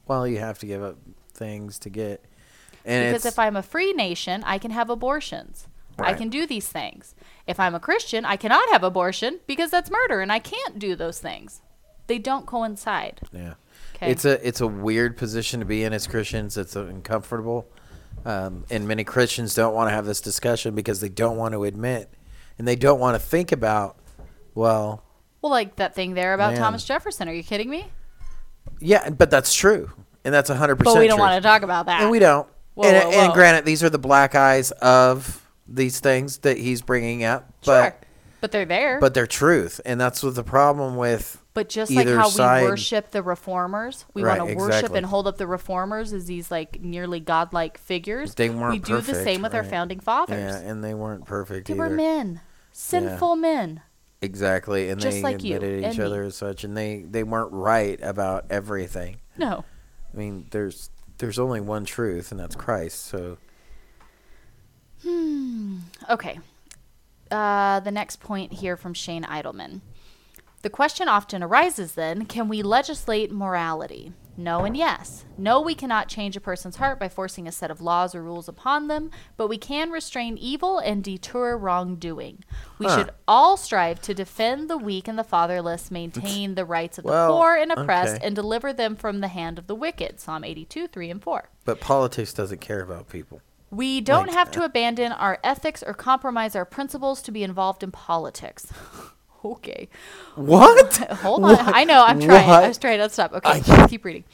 [0.07, 0.97] Well, you have to give up
[1.35, 2.25] things to get.
[2.85, 5.67] And Because if I'm a free nation, I can have abortions.
[5.99, 7.15] I can do these things.
[7.47, 10.97] If I'm a Christian, I cannot have abortion because that's murder and I can't do
[10.97, 11.61] those things.
[12.09, 13.21] They don't coincide.
[13.33, 13.55] yeah,
[13.95, 14.11] Okay.
[14.11, 16.57] it's a it's a weird position to be in as Christians.
[16.57, 17.67] It's uncomfortable,
[18.25, 21.65] um, and many Christians don't want to have this discussion because they don't want to
[21.65, 22.13] admit,
[22.59, 23.97] and they don't want to think about.
[24.55, 25.03] Well,
[25.41, 26.61] well, like that thing there about Man.
[26.61, 27.29] Thomas Jefferson.
[27.29, 27.87] Are you kidding me?
[28.81, 29.91] yeah, but that's true,
[30.25, 30.97] and that's hundred percent.
[30.97, 32.03] But we don't want to talk about that.
[32.03, 32.49] and we don't.
[32.75, 33.35] Whoa, and, whoa, and whoa.
[33.35, 38.09] granted, these are the black eyes of these things that he's bringing up, but Sure.
[38.43, 38.99] But they're there.
[39.01, 41.41] but they're truth, and that's what the problem with.
[41.55, 44.99] But just like how side- we worship the reformers, we Right, want to worship exactly.
[44.99, 48.35] and hold up the reformers as these like nearly godlike figures.
[48.35, 50.39] They weren't we do the same with our founding fathers.
[50.39, 51.83] Yeah, and they weren't perfect they either.
[51.85, 52.41] were men,
[52.73, 53.81] sinful men.
[54.21, 56.05] Exactly, and Just they like admitted each me.
[56.05, 59.19] other as such, and they they weren't right about everything.
[59.39, 59.65] No.
[60.13, 63.05] I mean, there's there's only one truth, and that's Christ.
[63.05, 63.39] So
[65.03, 65.79] Hmm.
[66.11, 66.39] Okay.
[67.33, 69.81] Uh, the next point here from Shane Idleman.
[70.63, 74.13] The question often arises then can we legislate morality?
[74.37, 75.27] No and yes.
[75.37, 78.49] No, we cannot change a person's heart by forcing a set of laws or rules
[78.49, 82.43] upon them, but we can restrain evil and deter wrongdoing.
[82.79, 82.97] We Huh.
[82.97, 87.11] should all strive to defend the weak and the fatherless, maintain the rights of the
[87.11, 88.27] Well, poor and oppressed, okay.
[88.27, 90.19] and deliver them from the hand of the wicked.
[90.19, 91.51] Psalm 82, 3 and 4.
[91.67, 93.43] But politics doesn't care about people.
[93.73, 97.43] We don't Like, have uh, to abandon our ethics or compromise our principles to be
[97.45, 98.67] involved in politics.
[99.45, 99.89] okay.
[100.37, 100.97] What?
[101.23, 101.57] Hold on.
[101.61, 102.05] I know.
[102.05, 102.51] I'm trying.
[102.51, 102.69] I What?
[102.69, 103.33] was trying to stop.
[103.35, 103.63] Okay.
[103.67, 104.25] I- keep reading.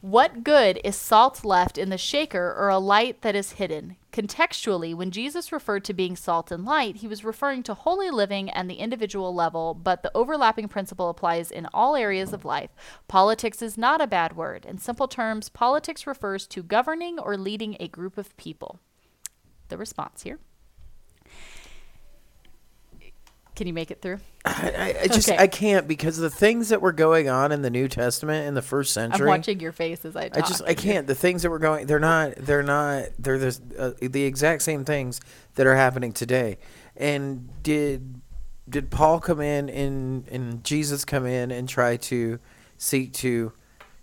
[0.00, 3.96] What good is salt left in the shaker or a light that is hidden?
[4.18, 8.50] Contextually, when Jesus referred to being salt and light, he was referring to holy living
[8.50, 12.70] and the individual level, but the overlapping principle applies in all areas of life.
[13.06, 14.64] Politics is not a bad word.
[14.64, 18.80] In simple terms, politics refers to governing or leading a group of people.
[19.68, 20.40] The response here.
[23.58, 24.20] Can you make it through?
[24.44, 25.36] I, I, just Okay.
[25.36, 28.62] I can't because the things that were going on in the New Testament in the
[28.62, 29.26] first century.
[29.26, 30.44] I'm watching your face as I Talk.
[30.44, 31.08] I just I can't.
[31.08, 32.36] The things that were going, they're not.
[32.36, 33.06] They're not.
[33.18, 35.20] They're the uh, the exact same things
[35.56, 36.58] that are happening today.
[36.96, 38.20] And did
[38.68, 42.38] did Paul come in and and Jesus come in and try to
[42.76, 43.52] seek to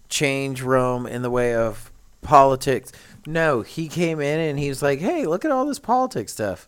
[0.09, 2.91] change Rome in the way of politics?
[3.25, 6.67] No, he came in and he's like, "Hey, look at all this politics stuff."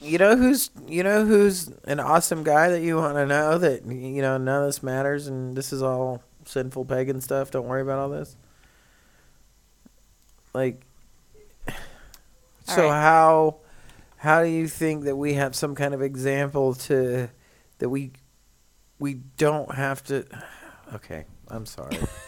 [0.00, 3.84] You know who's you know who's an awesome guy that you want to know that
[3.84, 7.50] you know none of this matters and this is all sinful pagan stuff.
[7.50, 8.36] Don't worry about all this.
[10.54, 10.82] Like,
[12.64, 13.02] so right.
[13.02, 13.56] how
[14.18, 17.28] how do you think that we have some kind of example to
[17.78, 18.12] that we
[18.98, 20.24] we don't have to?
[20.94, 21.98] Okay, I'm sorry.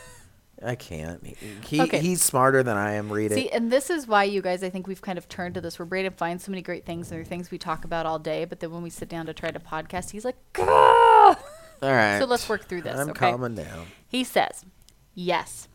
[0.62, 1.26] I can't.
[1.64, 2.00] He, Okay.
[2.00, 3.10] he's smarter than I am.
[3.10, 5.60] Read See, and this is why you guys, I think we've kind of turned to
[5.60, 8.04] this where Brandon finds so many great things and there are things we talk about
[8.06, 10.64] all day, but then when we sit down to try to podcast, he's like, "Gah!"
[10.66, 11.36] All
[11.82, 12.18] right.
[12.18, 13.30] So let's work through this, I'm okay?
[13.30, 13.86] calming down.
[14.06, 14.64] He says,
[15.14, 15.66] yes.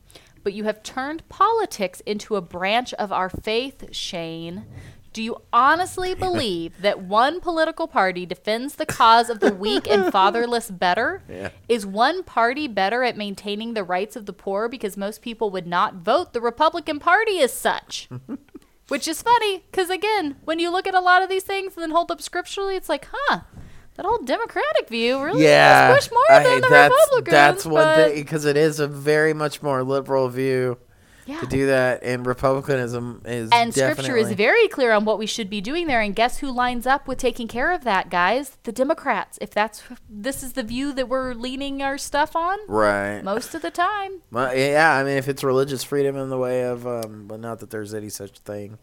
[0.44, 4.66] but you have turned politics into a branch of our faith, Shane.
[5.16, 10.12] Do you honestly believe that one political party defends the cause of the weak and
[10.12, 11.24] fatherless better?
[11.30, 11.52] Yeah.
[11.70, 15.68] Is one party better at maintaining the rights of the poor because most people would
[15.68, 18.10] not vote the Republican Party as such?
[18.90, 21.84] Which is funny because, again, when you look at a lot of these things and
[21.84, 23.40] then hold up scripturally, it's like, huh,
[23.94, 27.32] that whole Democratic view really yeah, push more I- than the that's, Republicans.
[27.32, 30.78] That's what because it is a very much more liberal view
[31.26, 31.40] yeah.
[31.40, 35.50] to do that, and republicanism is And scripture is very clear on what we should
[35.50, 36.02] be doing there.
[36.02, 38.58] And guess who lines up with taking care of that, guys?
[38.64, 39.38] The Democrats.
[39.42, 43.22] If that's this is the view that we're leaning our stuff on, right.
[43.24, 44.22] most of the time.
[44.32, 47.60] Well, yeah, I mean, if it's religious freedom in the way of, um, but not
[47.60, 48.78] that there's any such thing.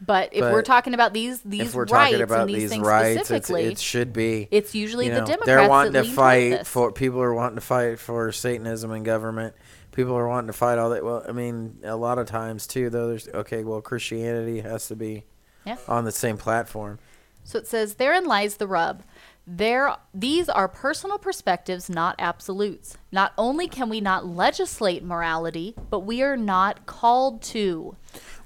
[0.00, 3.64] But if But we're talking about these these rights and these, these things rights, specifically,
[3.64, 4.48] it should be.
[4.50, 7.98] it's usually the know, Democrats they're wanting to fight for people are wanting to fight
[7.98, 9.54] for Satanism in government.
[9.94, 11.04] People are wanting to fight all that.
[11.04, 13.08] Well, I mean, a lot of times too, though.
[13.08, 13.62] There's okay.
[13.64, 15.24] Well, Christianity has to be
[15.64, 15.76] Yeah.
[15.88, 16.98] on the same platform.
[17.44, 19.02] So it says, therein lies the rub.
[19.46, 22.96] There, these are personal perspectives, not absolutes.
[23.12, 27.94] Not only can we not legislate morality, but we are not called to.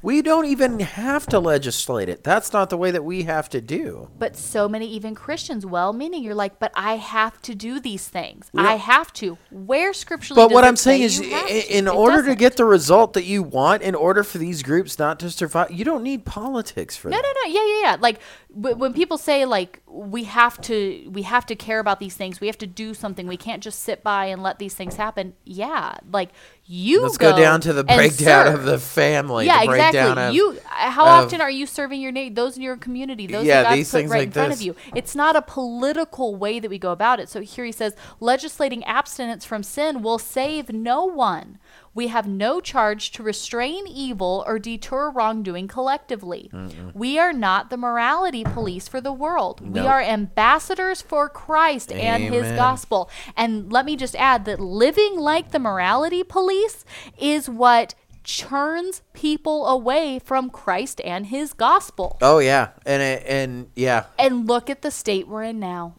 [0.00, 2.22] We don't even have to legislate it.
[2.22, 4.11] That's not the way that we have to do.
[4.18, 8.06] But so many, even Christians, well meaning, you're like, but I have to do these
[8.06, 8.50] things.
[8.52, 8.62] Yeah.
[8.62, 9.38] I have to.
[9.50, 11.76] Where scripturally But what I'm saying is, you have i- to?
[11.78, 15.18] in order to get the result that you want, in order for these groups not
[15.20, 17.22] to survive, you don't need politics for No, that.
[17.22, 17.34] no, no.
[17.38, 17.61] No.
[17.61, 17.96] Yeah, yeah, yeah.
[18.00, 22.40] Like when people say like we have to we have to care about these things.
[22.40, 23.26] We have to do something.
[23.26, 25.34] We can't just sit by and let these things happen.
[25.44, 26.30] Yeah, like
[26.70, 28.54] you Let's go, down to the breakdown serve.
[28.61, 29.46] of the family.
[29.46, 30.22] yeah, the exactly.
[30.22, 33.46] of you how of- often are you serving your na- those in your community, those
[33.46, 34.61] Yeah, that these put things right like in front this.
[34.61, 34.76] of you?
[34.94, 37.28] It's not a political way that we go about it.
[37.31, 41.59] So here he says, legislating abstinence from sin will save no one.
[41.98, 46.48] We have no charge to restrain evil or deter wrongdoing collectively.
[46.94, 49.61] We are not the morality police for the world.
[49.74, 53.11] We are ambassadors for Christ and his gospel.
[53.37, 56.84] And let me just add that living like the morality police
[57.18, 62.16] is what churns people away from Christ and his gospel.
[62.22, 65.96] Oh yeah, and it, and yeah, And look at the state we're in now.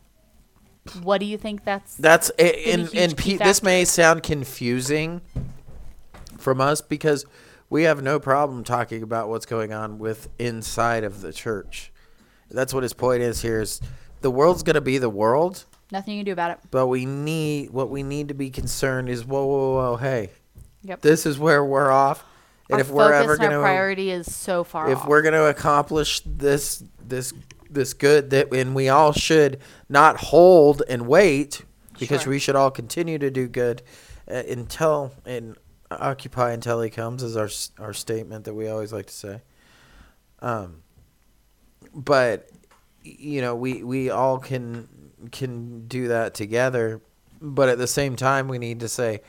[1.04, 1.96] What do you think that's?
[1.98, 5.20] that's and and pe- this may sound confusing
[6.40, 7.26] from us because
[7.70, 11.92] we have no problem talking about what's going on with inside of the church.
[12.50, 13.80] That's what his point is here is
[14.22, 16.60] the world's going to be the world, Nothing you can do about it.
[16.72, 20.30] but we need what we need to be concerned is whoa whoa whoa hey,
[20.84, 21.02] Yep.
[21.02, 22.24] this is where we're off.
[22.70, 25.08] And our if we're ever going our to priority is so far if off.
[25.08, 27.34] we're going to accomplish this this
[27.72, 31.64] this good that and we all should not hold and wait
[32.00, 32.32] because Sure.
[32.32, 33.82] we should all continue to do good
[34.30, 35.56] uh, until and
[35.92, 37.50] occupy until he comes is our
[37.80, 39.42] our statement that we always like to say.
[40.42, 40.84] Um
[41.94, 42.50] but
[43.04, 44.88] you know we we all can
[45.32, 47.02] can do that together
[47.42, 49.22] but at the same time we need to say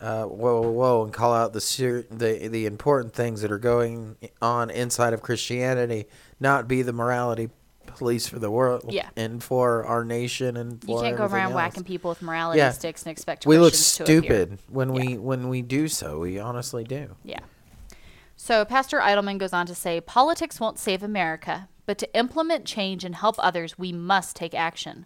[0.00, 3.58] uh, whoa, whoa, whoa, and call out the ser- the the important things that are
[3.58, 6.06] going on inside of Christianity,
[6.40, 7.50] not be the morality
[7.90, 9.08] police for the world, Yeah.
[9.16, 11.54] and for our nation, and you can't go around else.
[11.54, 12.70] whacking people with morality Yeah.
[12.72, 16.18] sticks and expect We look stupid when we when we do so.
[16.20, 17.16] We honestly do.
[17.24, 17.40] Yeah.
[18.36, 23.04] So Pastor Idleman goes on to say politics won't save America, but to implement change
[23.04, 25.04] and help others, we must take action.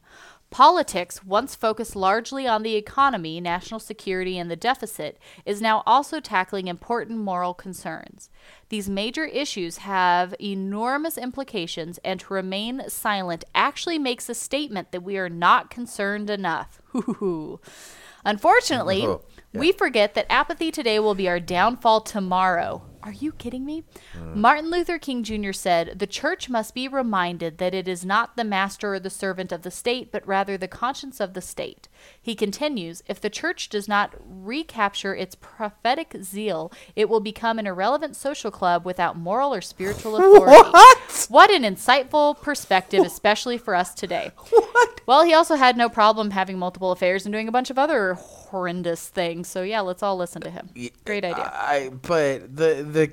[0.50, 6.20] Politics, once focused largely on the economy, national security, and the deficit, is now also
[6.20, 8.30] tackling important moral concerns.
[8.68, 15.02] These major issues have enormous implications, and to remain silent actually makes a statement that
[15.02, 16.80] we are not concerned enough.
[18.24, 19.60] Unfortunately, Oh, yeah.
[19.60, 22.82] we forget that apathy today will be our downfall tomorrow.
[23.04, 23.84] Are you kidding me?
[24.14, 24.34] Uh.
[24.34, 25.52] Martin Luther King Jr.
[25.52, 29.52] said, The church must be reminded that it is not the master or the servant
[29.52, 31.86] of the state, but rather the conscience of the state.
[32.20, 37.66] He continues, If the church does not recapture its prophetic zeal, it will become an
[37.66, 40.70] irrelevant social club without moral or spiritual authority.
[40.70, 41.26] What?
[41.28, 44.30] What an insightful perspective, especially for us today.
[44.50, 45.00] What?
[45.06, 48.18] Well, he also had no problem having multiple affairs and doing a bunch of other
[48.50, 49.44] horrendous thing.
[49.44, 50.68] So yeah, let's all listen to him.
[51.04, 51.50] Great idea.
[51.54, 53.12] I but the the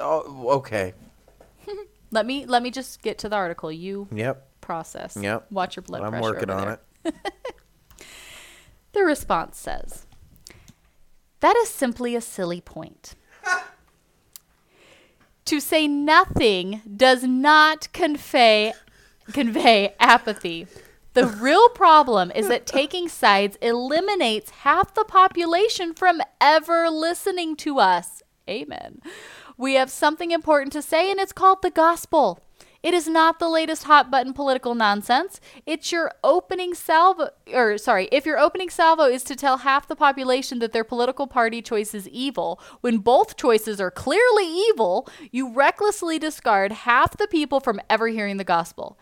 [0.00, 0.94] oh, okay.
[2.12, 3.70] Let me let me just get to the article.
[3.72, 4.46] You Yep.
[4.60, 5.16] process.
[5.20, 5.46] Yep.
[5.50, 6.22] Watch your blood I'm pressure.
[6.22, 6.80] working over on there.
[7.04, 7.14] it.
[8.92, 10.06] The response says,
[11.40, 13.14] "That is simply a silly point."
[15.44, 18.72] to say nothing does not convey
[19.32, 20.66] convey apathy.
[21.16, 27.78] The real problem is that taking sides eliminates half the population from ever listening to
[27.78, 28.22] us.
[28.46, 29.00] Amen.
[29.56, 32.40] We have something important to say, and it's called the gospel.
[32.82, 35.40] It is not the latest hot button political nonsense.
[35.64, 39.96] It's your opening salvo, or sorry, if your opening salvo is to tell half the
[39.96, 45.50] population that their political party choice is evil, when both choices are clearly evil, you
[45.50, 48.98] recklessly discard half the people from ever hearing the gospel.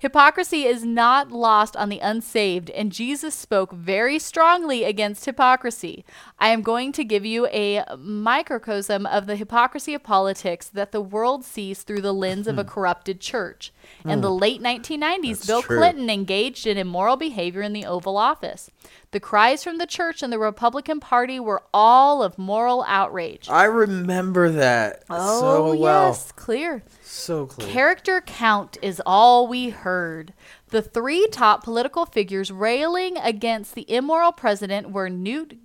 [0.00, 6.04] Hypocrisy is not lost on the unsaved, and Jesus spoke very strongly against hypocrisy.
[6.38, 11.00] I am going to give you a microcosm of the hypocrisy of politics that the
[11.00, 13.72] world sees through the lens of a corrupted church.
[14.04, 15.32] In the late 1990s, Hmm.
[15.32, 15.78] That's Bill true.
[15.78, 18.70] Clinton engaged in immoral behavior in the Oval Office.
[19.10, 23.48] The cries from the church and the Republican Party were all of moral outrage.
[23.48, 26.08] I remember that Oh, so well.
[26.08, 26.82] yes, clear.
[27.02, 27.68] So clear.
[27.68, 30.34] Character count is all we heard.
[30.68, 35.56] The three top political figures railing against the immoral president were Newt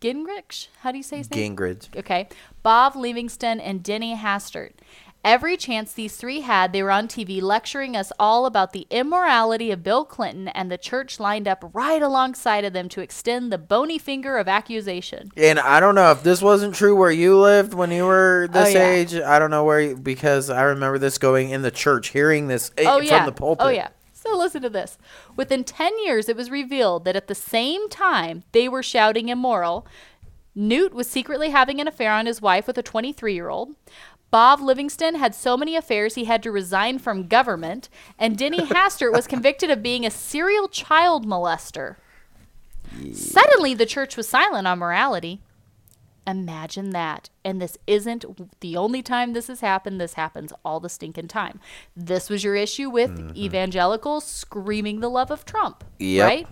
[0.00, 0.66] Gingrich.
[0.80, 1.54] How do you say his name?
[1.56, 1.96] Gingrich.
[1.96, 2.28] Okay.
[2.64, 4.72] Bob Livingston and Denny Hastert.
[5.24, 9.70] Every chance these three had, they were on TV lecturing us all about the immorality
[9.70, 13.58] of Bill Clinton, and the church lined up right alongside of them to extend the
[13.58, 15.30] bony finger of accusation.
[15.36, 18.52] And I don't know if this wasn't true where you lived when you were oh,
[18.52, 18.90] this Oh, yeah.
[18.90, 19.14] age.
[19.14, 22.72] I don't know where you, because I remember this going in the church, hearing this
[22.78, 23.24] Oh from yeah.
[23.24, 23.66] the pulpit.
[23.66, 23.88] Oh yeah.
[24.12, 24.98] So listen to this.
[25.36, 29.86] Within 10 years it was revealed that at the same time they were shouting immoral,
[30.54, 33.74] Newt was secretly having an affair on his wife with a 23-year-old.
[34.32, 39.12] Bob Livingston had so many affairs he had to resign from government, and Denny Hastert
[39.12, 41.96] was convicted of being a serial child molester.
[43.12, 45.42] Suddenly, the church was silent on morality.
[46.26, 47.28] Imagine that.
[47.44, 50.00] And this isn't the only time this has happened.
[50.00, 51.60] This happens all the stinking time.
[51.96, 53.36] This was your issue with mm-hmm.
[53.36, 56.26] evangelicals screaming the love of Trump, Yep.
[56.26, 56.46] right?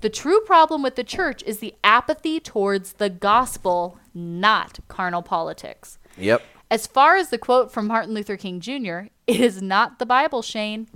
[0.00, 5.98] The true problem with the church is the apathy towards the gospel, not carnal politics.
[6.16, 6.42] Yep.
[6.70, 10.40] As far as the quote from Martin Luther King Jr., it is not the Bible,
[10.40, 10.86] Shane.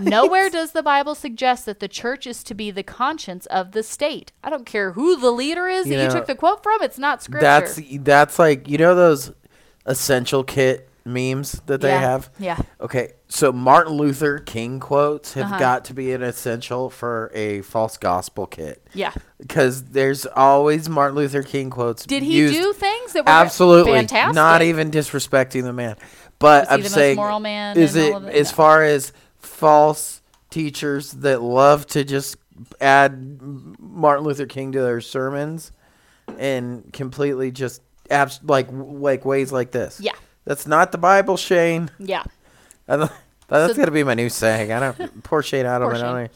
[0.00, 3.84] Nowhere does the Bible suggest that the church is to be the conscience of the
[3.84, 4.32] state.
[4.42, 6.98] I don't care who the leader is You that you took the quote from, it's
[6.98, 7.42] not scripture.
[7.42, 9.32] That's that's like you know those
[9.86, 12.00] essential kit memes that they Yeah.
[12.00, 12.30] have.
[12.38, 12.58] Yeah.
[12.80, 15.58] Okay, so Martin Luther King quotes have Uh-huh.
[15.58, 19.12] got to be an essential for a false gospel kit Yeah.
[19.38, 22.04] because there's always Martin Luther King quotes.
[22.04, 24.34] Did he do things that were absolutely fantastic?
[24.34, 25.96] not even disrespecting the man?
[26.38, 28.34] But I'm saying, moral man is it all of it?
[28.34, 28.56] as No.
[28.56, 30.20] far as false
[30.50, 32.36] teachers that love to just
[32.80, 33.40] add
[33.78, 35.70] Martin Luther King to their sermons
[36.38, 40.00] and completely just abs- like like ways like this?
[40.00, 40.12] Yeah.
[40.50, 41.92] That's not the Bible, Shane.
[42.00, 42.24] Yeah.
[42.86, 43.08] That's
[43.48, 44.72] So- gonna be my new saying.
[44.72, 45.22] I don't.
[45.22, 46.00] Poor Shane Idleman.
[46.00, 46.30] Poor Shane.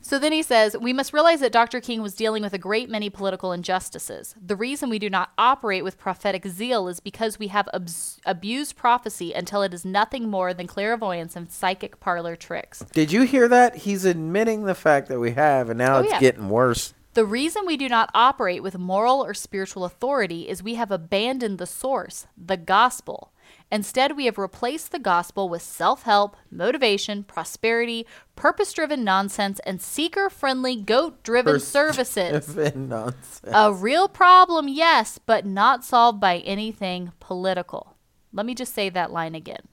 [0.00, 1.82] So then he says, We must realize that Dr.
[1.82, 4.34] King was dealing with a great many political injustices.
[4.42, 8.74] The reason we do not operate with prophetic zeal is because we have abs- abused
[8.74, 12.86] prophecy until it is nothing more than clairvoyance and psychic parlor tricks.
[12.94, 13.76] Did you hear that?
[13.76, 16.20] He's admitting the fact that we have, and now Oh, it's yeah.
[16.20, 16.94] getting worse.
[17.16, 21.56] The reason we do not operate with moral or spiritual authority is we have abandoned
[21.56, 23.32] the source, the gospel.
[23.72, 29.80] Instead, we have replaced the gospel with self help, motivation, prosperity, purpose driven nonsense, and
[29.80, 32.54] seeker friendly, goat driven services.
[32.76, 33.40] Nonsense.
[33.50, 37.96] A real problem, yes, but not solved by anything political.
[38.30, 39.68] Let me just say that line again.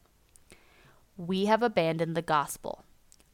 [1.18, 2.86] We have abandoned the gospel.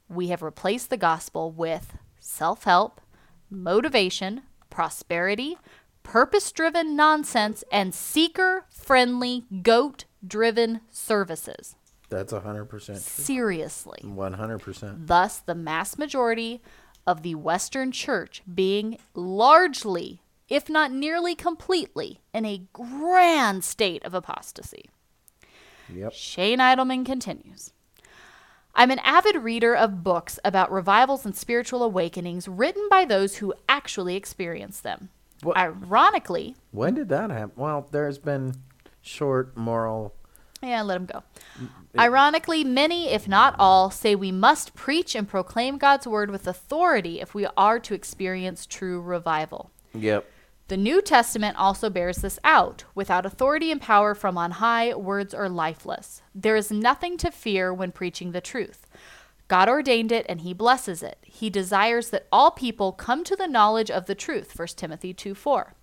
[0.07, 3.01] We have replaced the gospel with self help,
[3.49, 5.57] motivation, prosperity,
[6.03, 11.75] purpose driven nonsense, and seeker friendly, goat driven services.
[12.09, 12.99] That's hundred percent.
[12.99, 14.01] Seriously.
[14.03, 15.07] One hundred percent.
[15.07, 16.61] Thus, the mass majority
[17.05, 24.13] of the Western Church being largely, if not nearly completely, in a grand state of
[24.13, 24.89] apostasy.
[25.93, 26.13] Yep.
[26.13, 27.73] Shane Idleman continues.
[28.75, 33.53] I'm an avid reader of books about revivals and spiritual awakenings written by those who
[33.67, 35.09] actually experience them.
[35.41, 37.51] What- Ironically, When did that happen?
[37.55, 38.55] Well, there's been
[39.01, 40.13] short moral.
[40.61, 41.23] Yeah, let him go.
[41.97, 47.21] Ironically, many, if not all, say we must preach and proclaim God's word with authority
[47.21, 49.71] if we are to experience true revival.
[49.93, 50.29] Yep.
[50.69, 52.83] The New Testament also bears this out.
[52.93, 56.21] Without authority and power from on high, words are lifeless.
[56.35, 58.85] There is nothing to fear when preaching the truth.
[59.47, 61.17] God ordained it and he blesses it.
[61.23, 64.57] He desires that all people come to the knowledge of the truth.
[64.57, 65.73] 1 Timothy 2 4.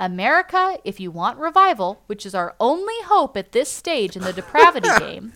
[0.00, 4.32] America, if you want revival, which is our only hope at this stage in the
[4.32, 5.34] depravity game,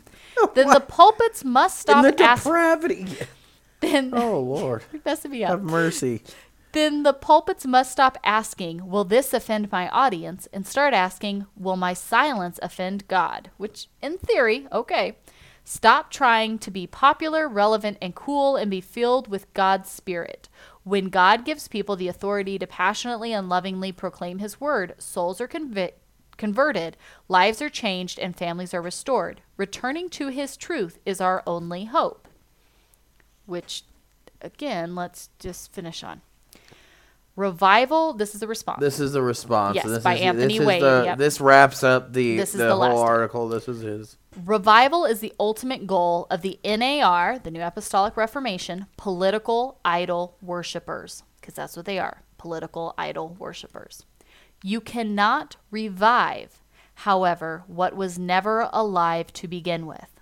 [0.55, 2.51] then the pulpits must stop In the asking.
[2.53, 3.07] depravity.
[3.81, 5.51] then Oh Lord, messing me up.
[5.51, 6.23] have mercy.
[6.75, 10.49] Then the pulpits must stop asking, Will this offend my audience?
[10.53, 13.51] and start asking, Will my silence offend God?
[13.57, 15.17] Which, in theory, okay.
[15.65, 20.49] Stop trying to be popular, relevant, and cool and be filled with God's Spirit.
[20.83, 25.49] When God gives people the authority to passionately and lovingly proclaim His word, souls are
[26.37, 26.97] converted,
[27.29, 29.43] lives are changed, and families are restored.
[29.57, 32.27] Returning to His truth is our only hope.
[33.47, 33.85] Which,
[34.43, 36.21] again, let's just finish on.
[37.37, 38.81] Revival, this is a response.
[38.81, 39.75] This is the response.
[39.75, 41.19] Yes, this by is, Anthony this is Wade, The, yep.
[41.19, 43.49] This wraps up the This is the, the whole article.
[43.49, 44.17] This is his.
[44.45, 51.25] Revival is the ultimate goal of the NAR, the New Apostolic Reformation, political idol worshippers,
[51.41, 54.05] because that's what they are political idol worshippers.
[54.63, 56.61] You cannot revive,
[56.95, 60.21] however, what was never alive to begin with.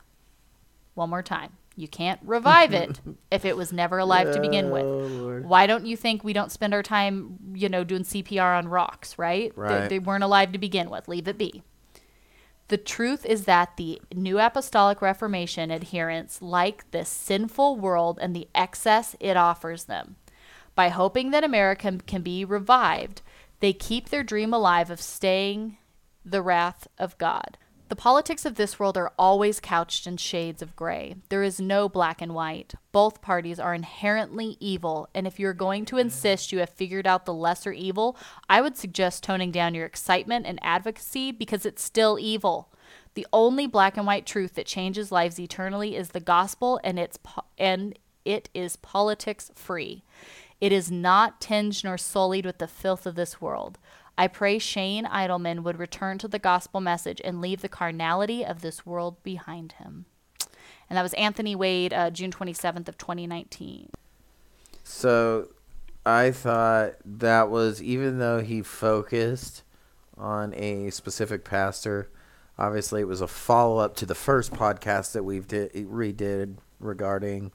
[0.94, 1.58] One more time.
[1.76, 3.00] You can't revive it
[3.30, 4.84] if it was never alive to begin with.
[4.84, 5.40] Oh.
[5.40, 9.18] Why don't you think we don't spend our time, you know, doing CPR on rocks,
[9.18, 9.52] right?
[9.56, 11.08] They- They, weren't alive to begin with.
[11.08, 11.62] Leave it be.
[12.68, 18.48] The truth is that the New Apostolic Reformation adherents like this sinful world and the
[18.54, 20.16] excess it offers them.
[20.74, 23.20] By hoping that America can be revived,
[23.60, 25.76] they keep their dream alive of staying
[26.24, 27.58] the wrath of God.
[27.92, 31.16] The politics of this world are always couched in shades of gray.
[31.28, 32.74] There is no black and white.
[32.90, 37.26] Both parties are inherently evil, and if you're going to insist you have figured out
[37.26, 38.16] the lesser evil,
[38.48, 42.72] I would suggest toning down your excitement and advocacy because it's still evil.
[43.12, 47.18] The only black and white truth that changes lives eternally is the gospel, and it's
[47.18, 50.02] po- and it is politics free.
[50.62, 53.78] It is not tinged nor sullied with the filth of this world.
[54.16, 58.60] I pray Shane Idleman would return to the gospel message and leave the carnality of
[58.60, 60.04] this world behind him.
[60.88, 63.88] And that was Anthony Wade, uh, June 27th of 2019.
[64.84, 65.48] So,
[66.04, 69.62] I thought that was even though he focused
[70.18, 72.10] on a specific pastor.
[72.58, 77.52] Obviously, it was a follow up to the first podcast that we've did, redid regarding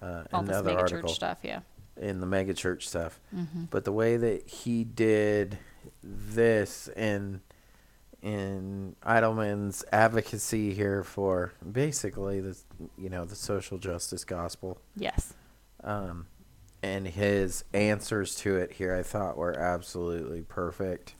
[0.00, 1.08] uh, All this another mega article.
[1.08, 1.60] church stuff, yeah.
[1.96, 3.20] in the megachurch stuff.
[3.34, 3.64] Mm-hmm.
[3.70, 5.58] But the way that he did
[6.02, 7.40] this in
[8.22, 12.56] in Idleman's advocacy here for basically the
[12.96, 15.34] you know the social justice gospel, Yes.
[15.82, 16.26] um,
[16.82, 21.14] and his answers to it here, I thought were absolutely perfect.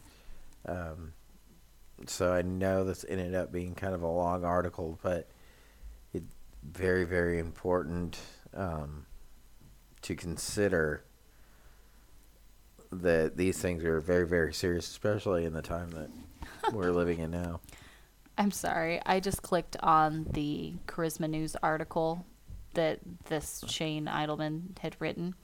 [0.67, 1.13] Um,
[2.07, 5.29] so I know this ended up being kind of a long article, but
[6.13, 6.23] it
[6.63, 8.19] very very important
[8.55, 9.07] um,
[10.03, 11.03] to consider
[12.93, 16.11] that these things are very very serious, especially in the time that
[16.73, 17.61] we're living in now.
[18.39, 19.01] I'm sorry.
[19.05, 22.25] I just clicked on the Charisma News article
[22.75, 25.35] that this Shane Idleman had written,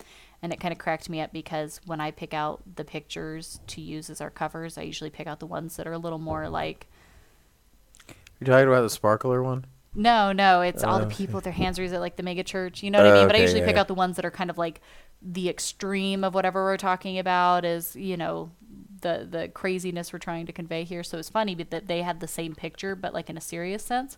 [0.42, 3.80] and it kind of cracked me up because when I pick out the pictures to
[3.80, 6.48] use as our covers, I usually pick out the ones that are a little more
[6.48, 6.86] like
[8.40, 9.66] You're talking about the sparkler one?
[9.94, 12.44] no, no, it's all the oh, people with their hands raised at like the mega
[12.44, 12.82] church.
[12.82, 13.24] You know what I mean?
[13.24, 14.80] Oh, but I usually yeah, pick out the ones that are kind of like
[15.20, 18.50] the extreme of whatever we're talking about is, you know,
[19.00, 21.02] the the craziness we're trying to convey here.
[21.02, 24.16] So it's funny that they had the same picture but like in a serious sense.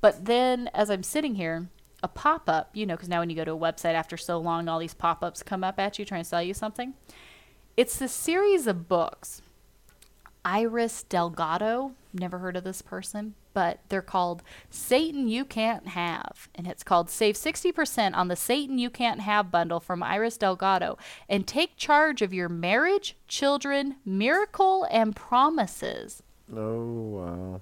[0.00, 1.68] But then as I'm sitting here,
[2.02, 4.38] a pop up, you know, because now when you go to a website after so
[4.38, 6.94] long, all these pop ups come up at you trying to sell you something.
[7.76, 9.42] It's this series of books.
[10.44, 16.48] Iris Delgado, never heard of this person, but they're called Satan You Can't Have.
[16.54, 20.98] And it's called Save 60% on the Satan You Can't Have bundle from Iris Delgado
[21.28, 26.22] and take charge of your marriage, children, miracle, and promises.
[26.54, 27.60] Oh wow,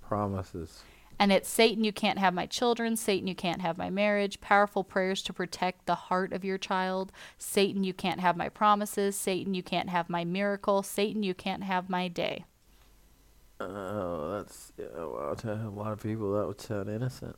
[0.00, 0.82] promises.
[1.18, 2.96] And it's Satan, you can't have my children.
[2.96, 4.40] Satan, you can't have my marriage.
[4.40, 7.12] Powerful prayers to protect the heart of your child.
[7.38, 9.14] Satan, you can't have my promises.
[9.14, 10.82] Satan, you can't have my miracle.
[10.82, 12.44] Satan, you can't have my day.
[13.70, 17.36] Oh, that's yeah, well, to a lot of people that would sound innocent.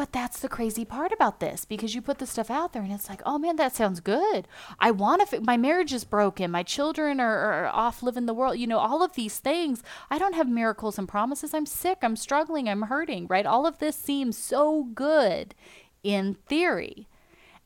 [0.00, 2.90] But that's the crazy part about this because you put the stuff out there and
[2.90, 4.48] it's like, oh man, that sounds good.
[4.78, 6.50] I want to, fi- my marriage is broken.
[6.50, 8.56] My children are, are off living the world.
[8.56, 9.82] You know, all of these things.
[10.10, 11.52] I don't have miracles and promises.
[11.52, 11.98] I'm sick.
[12.00, 12.66] I'm struggling.
[12.66, 13.44] I'm hurting, right?
[13.44, 15.54] All of this seems so good
[16.02, 17.06] in theory.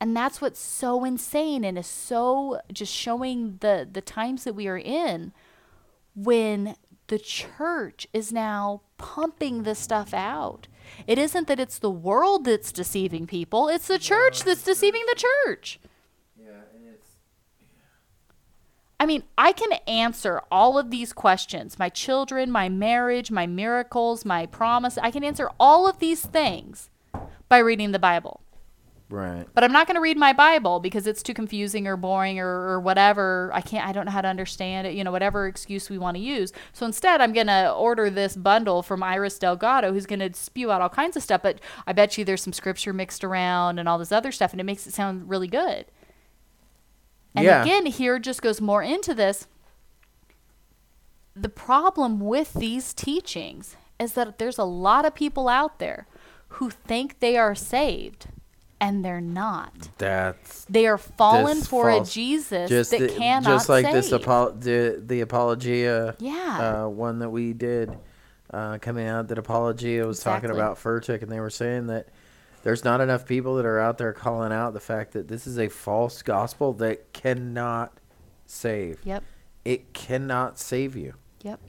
[0.00, 4.66] And that's what's so insane and is so just showing the, the times that we
[4.66, 5.32] are in
[6.16, 6.74] when
[7.08, 10.68] the church is now pumping this stuff out.
[11.06, 15.24] It isn't that it's the world that's deceiving people, it's the church that's deceiving the
[15.46, 15.80] church.
[16.38, 17.10] Yeah, and it's
[18.98, 24.24] I mean, I can answer all of these questions my children, my marriage, my miracles,
[24.24, 24.98] my promise.
[24.98, 26.90] I can answer all of these things
[27.48, 28.43] by reading the Bible.
[29.14, 29.46] Right.
[29.54, 32.48] but I'm not going to read my Bible because it's too confusing or boring or,
[32.48, 33.50] or whatever.
[33.54, 36.16] I can't, I don't know how to understand it, you know, whatever excuse we want
[36.16, 36.52] to use.
[36.72, 40.72] So instead, I'm going to order this bundle from Iris Delgado, who's going to spew
[40.72, 41.42] out all kinds of stuff.
[41.42, 44.60] But I bet you there's some scripture mixed around and all this other stuff, and
[44.60, 45.86] it makes it sound really good.
[47.34, 47.62] And Yeah.
[47.62, 49.46] again, here just goes more into this.
[51.36, 56.06] The problem with these teachings is that there's a lot of people out there
[56.48, 58.26] who think they are saved
[58.80, 59.88] and they're not.
[59.98, 63.94] That's They are fallen for false- a Jesus just that the- cannot just like save.
[63.94, 66.84] this apo- the the apologia Yeah.
[66.84, 67.96] uh, one that we did
[68.52, 72.08] uh, coming out that apologia was talking about Furtick and they were saying that
[72.62, 75.58] there's not enough people that are out there calling out the fact that this is
[75.58, 77.92] a false gospel that cannot
[78.46, 78.98] save.
[79.04, 79.22] Yep.
[79.64, 81.14] It cannot save you.
[81.42, 81.60] Yep.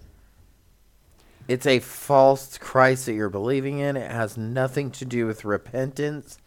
[1.48, 3.96] It's a false Christ that you're believing in.
[3.98, 6.38] It has nothing to do with repentance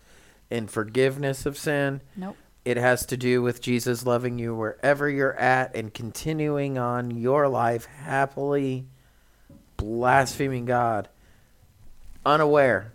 [0.50, 2.00] and forgiveness of sin.
[2.16, 2.36] Nope.
[2.64, 7.48] It has to do with Jesus loving you wherever you're at and continuing on your
[7.48, 8.86] life happily
[9.76, 11.08] blaspheming God.
[12.26, 12.92] Unaware.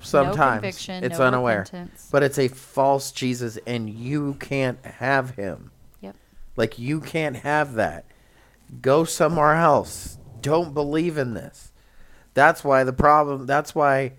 [0.00, 1.60] Sometimes conviction, it's no unaware.
[1.60, 2.08] repentance.
[2.12, 5.72] But it's a false Jesus and you can't have him.
[6.00, 6.14] Yep.
[6.54, 8.04] Like you can't have that.
[8.80, 10.18] Go somewhere else.
[10.40, 11.72] Don't believe in this.
[12.34, 14.12] That's why the problem that's why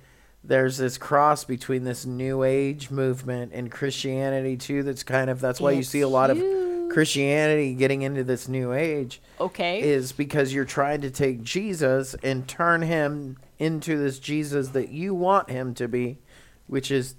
[0.43, 5.59] there's this cross between this new age movement and Christianity too that's kind of that's
[5.59, 6.41] why you see a lot of.
[6.89, 9.79] Christianity getting into this new age Okay.
[9.79, 15.13] is because you're trying to take Jesus and turn him into this Jesus that you
[15.13, 16.17] want him to be,
[16.65, 17.13] which is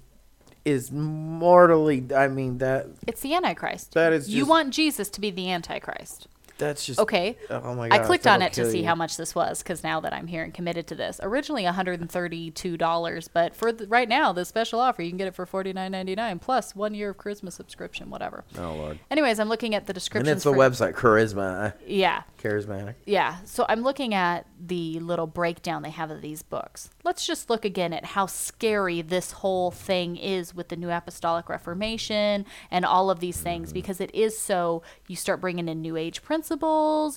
[0.65, 3.93] is mortally I mean that it's the Antichrist.
[3.93, 6.27] That is you want Jesus to be the Antichrist.
[6.61, 7.37] That's just Okay.
[7.49, 7.99] Oh my god!
[7.99, 8.85] I clicked on it to kill see you.
[8.85, 13.29] how much this was because now that I'm here and committed to this, originally $132,
[13.33, 16.75] but for the, right now, the special offer, you can get it for $49.99 plus
[16.75, 18.43] one year of charisma subscription, whatever.
[18.57, 18.99] Oh lord.
[19.09, 20.27] Anyways, I'm looking at the description.
[20.29, 22.23] And it's the for, website charisma Yeah.
[22.41, 22.95] charismatic.
[23.05, 23.37] Yeah.
[23.45, 26.89] So I'm looking at the little breakdown they have of these books.
[27.03, 31.49] Let's just look again at how scary this whole thing is with the New Apostolic
[31.49, 33.73] Reformation and all of these things Mm-hmm.
[33.73, 36.50] because it is so you start bringing in New Age principles,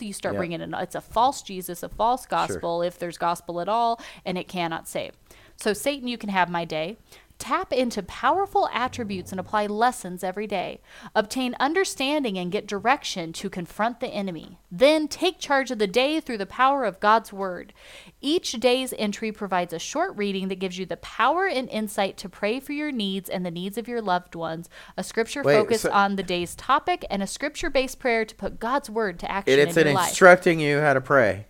[0.03, 3.69] you start bringing in it's a false Jesus, a false gospel if there's gospel at
[3.69, 5.13] all, and it cannot save.
[5.57, 6.97] So Satan, you can have my day.
[7.39, 10.81] Tap into powerful attributes and apply lessons every day.
[11.15, 14.59] Obtain understanding and get direction to confront the enemy.
[14.71, 17.73] Then take charge of the day through the power of God's Word.
[18.21, 22.29] Each day's entry provides a short reading that gives you the power and insight to
[22.29, 25.83] pray for your needs and the needs of your loved ones, a scripture Wait, focused
[25.83, 29.31] so- on the day's topic, and a scripture based prayer to put God's Word to
[29.31, 30.09] action It, it's in your life.
[30.09, 31.47] instructing you how to pray.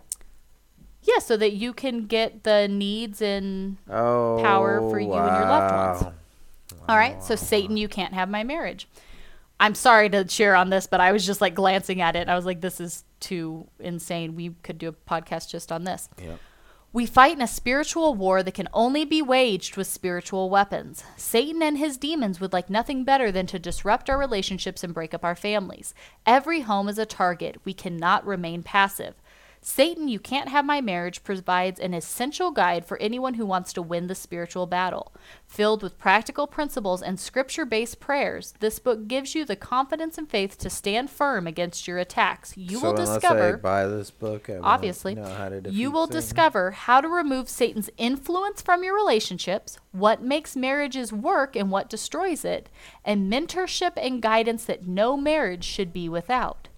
[1.04, 5.46] Yeah, so that you can get the needs and Oh, Power for you and your
[5.46, 6.14] loved ones.
[6.72, 6.84] Oh, wow.
[6.88, 8.88] All right, so Satan, you can't have my marriage.
[9.60, 12.20] I'm sorry to share on this, but I was just like glancing at it.
[12.20, 14.34] And I was like, this is too insane.
[14.34, 16.08] We could do a podcast just on this.
[16.20, 16.40] Yep.
[16.92, 21.02] We fight in a spiritual war that can only be waged with spiritual weapons.
[21.16, 25.12] Satan and his demons would like nothing better than to disrupt our relationships and break
[25.12, 25.92] up our families.
[26.24, 27.56] Every home is a target.
[27.64, 29.14] We cannot remain passive.
[29.66, 33.80] Satan, You Can't Have My Marriage provides an essential guide for anyone who wants to
[33.80, 35.14] win the spiritual battle.
[35.46, 40.28] Filled with practical principles and scripture based prayers, this book gives you the confidence and
[40.28, 42.54] faith to stand firm against your attacks.
[42.58, 46.08] You so will discover I buy this book, I obviously know how to you will
[46.08, 46.20] Satan.
[46.20, 51.88] discover how to remove satan's influence from your relationships what makes marriages work and what
[51.88, 52.68] destroys it
[53.02, 56.68] and mentorship and guidance that no marriage should be without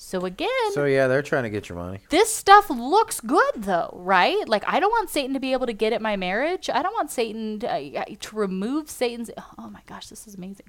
[0.00, 1.98] so again So yeah, they're trying to get your money.
[2.10, 5.72] this stuff looks good though right like i don't want satan to be able to
[5.72, 9.28] get at my marriage i don't want satan to, uh, to remove satan's
[9.58, 10.66] oh my gosh this is amazing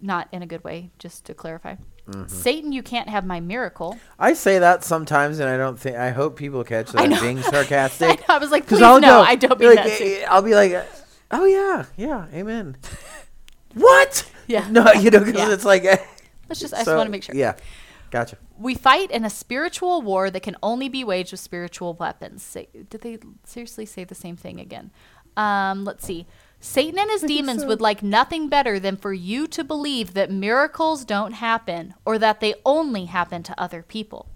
[0.00, 2.28] not in a good way just to clarify Mm-hmm.
[2.28, 5.96] satan you can't have my miracle I say that sometimes, and I don't think.
[5.96, 8.22] I hope people catch that I I'm being sarcastic.
[8.30, 9.98] I was like, please I'll no, go- I don't be mean like, that.
[9.98, 10.22] too.
[10.28, 10.86] I'll be like,
[11.32, 12.76] oh yeah, yeah, amen.
[13.74, 14.30] what?
[14.46, 14.68] Yeah.
[14.70, 15.52] No, you know, because Yeah.
[15.52, 15.82] it's like.
[16.48, 17.34] Let's just, I just want to make sure.
[17.34, 17.56] Yeah,
[18.10, 18.36] gotcha.
[18.58, 22.42] We fight in a spiritual war that can only be waged with spiritual weapons.
[22.42, 24.90] Say, did they seriously say the same thing again?
[25.36, 26.26] Um, let's see.
[26.58, 31.04] Satan and his demons would like nothing better than for you to believe that miracles
[31.04, 34.26] don't happen or that they only happen to other people.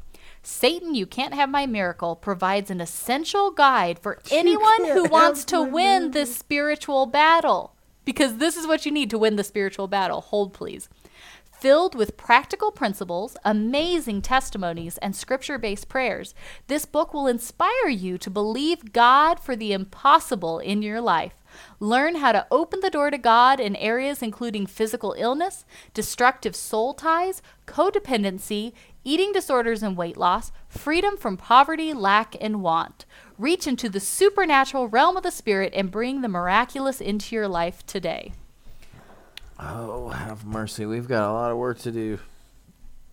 [0.43, 5.65] Satan, You Can't Have My Miracle provides an essential guide for anyone who wants to
[5.65, 7.75] my win this spiritual battle.
[8.05, 10.21] Because this is what you need to win the spiritual battle.
[10.21, 10.89] Hold, please
[11.61, 16.35] filled with practical principles, amazing testimonies, and scripture based prayers.
[16.69, 21.35] This book will inspire you to believe God for the impossible in your life.
[21.79, 26.95] Learn how to open the door to God in areas including physical illness, destructive soul
[26.95, 28.73] ties, codependency,
[29.05, 33.05] eating disorders and weight loss, freedom from poverty, lack, and want.
[33.39, 37.85] Reach into the supernatural realm of the Spirit and bring the miraculous into your life
[37.87, 38.33] today.
[39.63, 40.87] Oh, have mercy.
[40.87, 42.19] We've got a lot of work to do.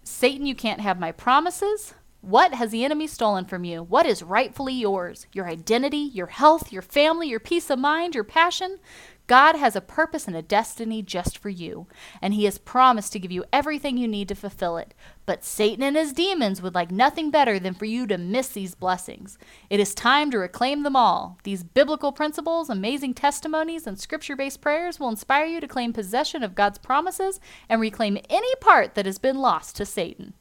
[0.04, 1.93] Satan, you can't have my promises.
[2.22, 3.84] What has the enemy stolen from you?
[3.84, 5.28] What is rightfully yours?
[5.34, 8.80] Your identity, your health, your family, your peace of mind, your passion?
[9.28, 11.86] God has a purpose and a destiny just for you,
[12.21, 14.93] and He has promised to give you everything you need to fulfill it.
[15.25, 18.73] But Satan and his demons would like nothing better than for you to miss these
[18.75, 19.38] blessings.
[19.69, 21.38] It is time to reclaim them all.
[21.43, 26.43] These biblical principles, amazing testimonies, and scripture based prayers will inspire you to claim possession
[26.43, 30.34] of God's promises and reclaim any part that has been lost to Satan.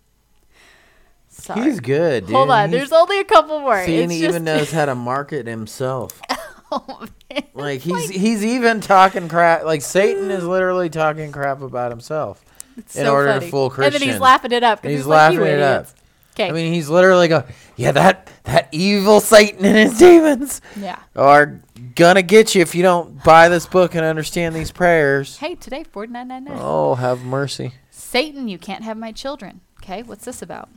[1.29, 1.63] Sorry.
[1.63, 2.37] He's good, dude.
[2.37, 3.85] Hold on, He's- there's only a couple more.
[3.85, 6.21] See, he just- even knows how to market himself.
[6.73, 7.45] Oh, man.
[7.55, 9.65] Like he's he's even talking crap.
[9.65, 12.45] Like Satan is literally talking crap about himself
[12.77, 13.45] in so order funny.
[13.45, 14.85] to fool And then he's laughing it up.
[14.85, 15.87] He's he's, like, "You laughing it up.
[16.35, 16.49] Okay.
[16.49, 17.45] I mean, he's literally going,
[17.77, 20.99] "Yeah, that that evil Satan and his demons yeah.
[21.15, 21.61] are
[21.95, 25.85] gonna get you if you don't buy this book and understand these prayers." Hey, today
[25.85, 26.59] forty nine nine nine.
[26.61, 27.73] Oh, have mercy.
[27.91, 29.61] Satan, you can't have my children.
[29.83, 30.69] Okay, what's this about?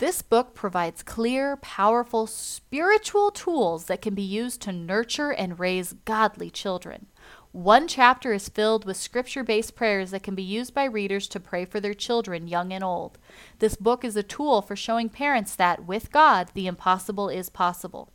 [0.00, 5.92] This book provides clear, powerful spiritual tools that can be used to nurture and raise
[6.06, 7.04] godly children.
[7.52, 11.38] One chapter is filled with scripture based prayers that can be used by readers to
[11.38, 13.18] pray for their children, young and old.
[13.58, 18.10] This book is a tool for showing parents that, with God, the impossible is possible.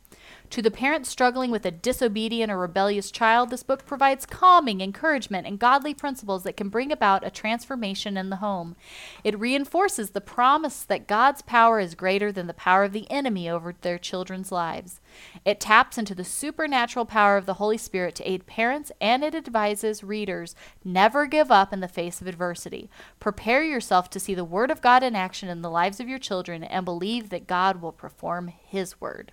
[0.50, 5.46] To the parent struggling with a disobedient or rebellious child, this book provides calming encouragement
[5.46, 8.76] and godly principles that can bring about a transformation in the home.
[9.24, 13.48] It reinforces the promise that God's power is greater than the power of the enemy
[13.48, 15.00] over their children's lives.
[15.44, 19.34] It taps into the supernatural power of the Holy Spirit to aid parents and it
[19.34, 22.88] advises readers never give up in the face of adversity.
[23.18, 26.18] Prepare yourself to see the Word of God in action in the lives of your
[26.18, 29.32] children and believe that God will perform His Word.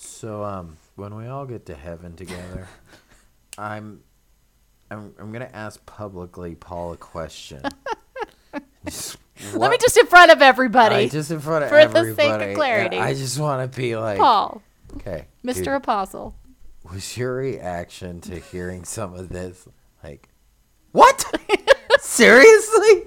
[0.00, 2.68] So, um, when we all get to heaven together,
[3.58, 4.00] I'm,
[4.92, 7.62] I'm, I'm gonna ask publicly Paul a question.
[8.86, 9.18] Just
[9.54, 10.94] Let me just in front of everybody.
[10.94, 12.14] I just in front of for the everybody.
[12.14, 12.96] sake of clarity.
[12.96, 14.62] I just want to be like, Paul,
[14.96, 15.56] okay, Mr.
[15.56, 16.34] dude, Apostle.
[16.90, 19.68] was your reaction to hearing some of this
[20.02, 20.28] like,
[20.92, 21.24] what?
[22.00, 23.02] Seriously?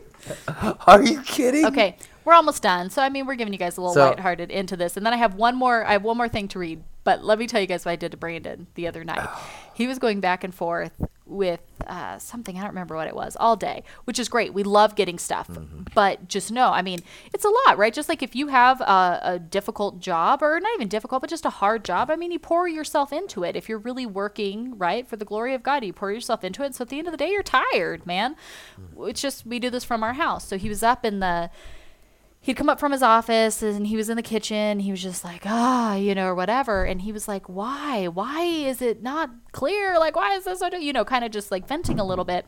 [0.85, 1.65] Are you kidding?
[1.65, 2.89] Okay, we're almost done.
[2.89, 5.13] So I mean, we're giving you guys a little So- lighthearted into this, and then
[5.13, 5.85] I have one more.
[5.85, 6.83] I have one more thing to read.
[7.03, 9.27] But let me tell you guys what I did to Brandon the other night.
[9.73, 10.91] he was going back and forth
[11.25, 14.53] with uh, something I don't remember what it was all day, which is great.
[14.53, 15.83] We love getting stuff, Mm-hmm.
[15.95, 16.99] but just know, I mean,
[17.33, 17.91] it's a lot, right?
[17.91, 21.43] Just like if you have a, a difficult job, or not even difficult, but just
[21.45, 22.11] a hard job.
[22.11, 23.55] I mean, you pour yourself into it.
[23.55, 26.75] If you're really working right for the glory of God, you pour yourself into it.
[26.75, 28.35] So at the end of the day, you're tired, man.
[28.79, 29.09] Mm.
[29.09, 30.47] It's just we do this from our house.
[30.47, 31.49] So he was up in the
[32.41, 34.79] he'd come up from his office and he was in the kitchen.
[34.79, 36.83] He was just like, ah, you know, or whatever.
[36.83, 38.07] And he was like, why?
[38.07, 39.97] Why is it not clear?
[39.99, 42.47] Like, why is this so, you know, kind of just like venting a little bit.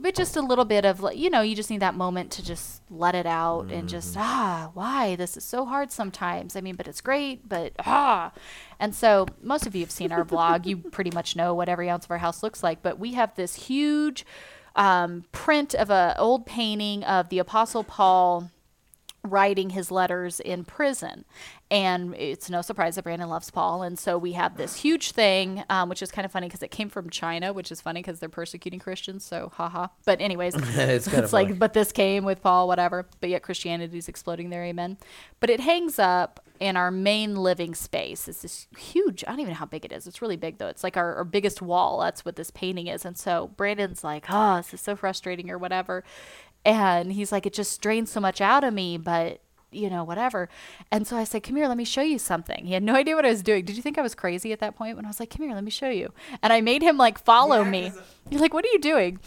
[0.00, 2.42] But just a little bit of, like, you know, you just need that moment to
[2.42, 5.14] just let it out and just, ah, why?
[5.14, 6.56] This is so hard sometimes.
[6.56, 8.32] I mean, but it's great, but ah.
[8.80, 10.64] And so most of you have seen our vlog.
[10.64, 12.82] You pretty much know what every ounce of our house looks like.
[12.82, 14.24] But we have this huge
[14.74, 18.50] um, print of a old painting of the Apostle Paul
[19.24, 21.24] writing his letters in prison.
[21.70, 23.82] And it's no surprise that Brandon loves Paul.
[23.82, 26.70] And so we have this huge thing, um, which is kind of funny because it
[26.70, 29.24] came from China, which is funny because they're persecuting Christians.
[29.24, 29.88] So, haha.
[30.04, 31.58] But, anyways, It's kinda like, funny.
[31.58, 33.06] but this came with Paul, whatever.
[33.20, 34.98] But yet Christianity's exploding there, amen.
[35.40, 38.28] But it hangs up in our main living space.
[38.28, 40.06] It's this huge, I don't even know how big it is.
[40.06, 40.68] It's really big though.
[40.68, 41.98] It's like our, our biggest wall.
[42.00, 43.04] That's what this painting is.
[43.04, 46.04] And so Brandon's like, oh, this is so frustrating or whatever.
[46.64, 49.40] And he's like, it just drains so much out of me, but
[49.70, 50.48] you know, whatever.
[50.90, 52.64] And so I said, come here, let me show you something.
[52.64, 53.64] He had no idea what I was doing.
[53.64, 55.54] Did you think I was crazy at that point when I was like, come here,
[55.54, 56.12] let me show you?
[56.42, 57.92] And I made him like follow me.
[58.30, 59.18] You're like, what are you doing?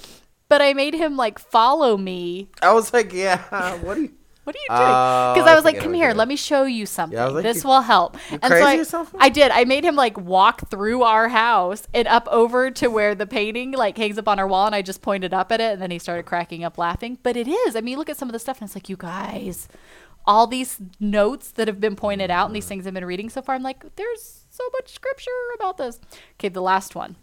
[0.49, 3.77] But I made him like follow me I was like, yeah.
[3.83, 4.13] What are you?
[4.47, 5.33] What are you doing?
[5.35, 7.19] Because I I was like, come here, let me show you something.
[7.19, 8.15] like, this will help.
[8.31, 9.25] and crazy so I?
[9.25, 9.51] I did.
[9.51, 13.73] I made him like walk through our house and up over to where the painting
[13.73, 15.91] like hangs up on our wall, and I just pointed up at it, and then
[15.91, 17.17] he started cracking up laughing.
[17.23, 17.75] But it is.
[17.75, 19.67] I mean, look at some of the stuff, and it's like, you guys,
[20.25, 23.41] all these notes that have been pointed out and these things I've been reading so
[23.41, 23.55] far.
[23.55, 25.99] I'm like, there's so much scripture about this.
[26.35, 27.17] Okay, the last one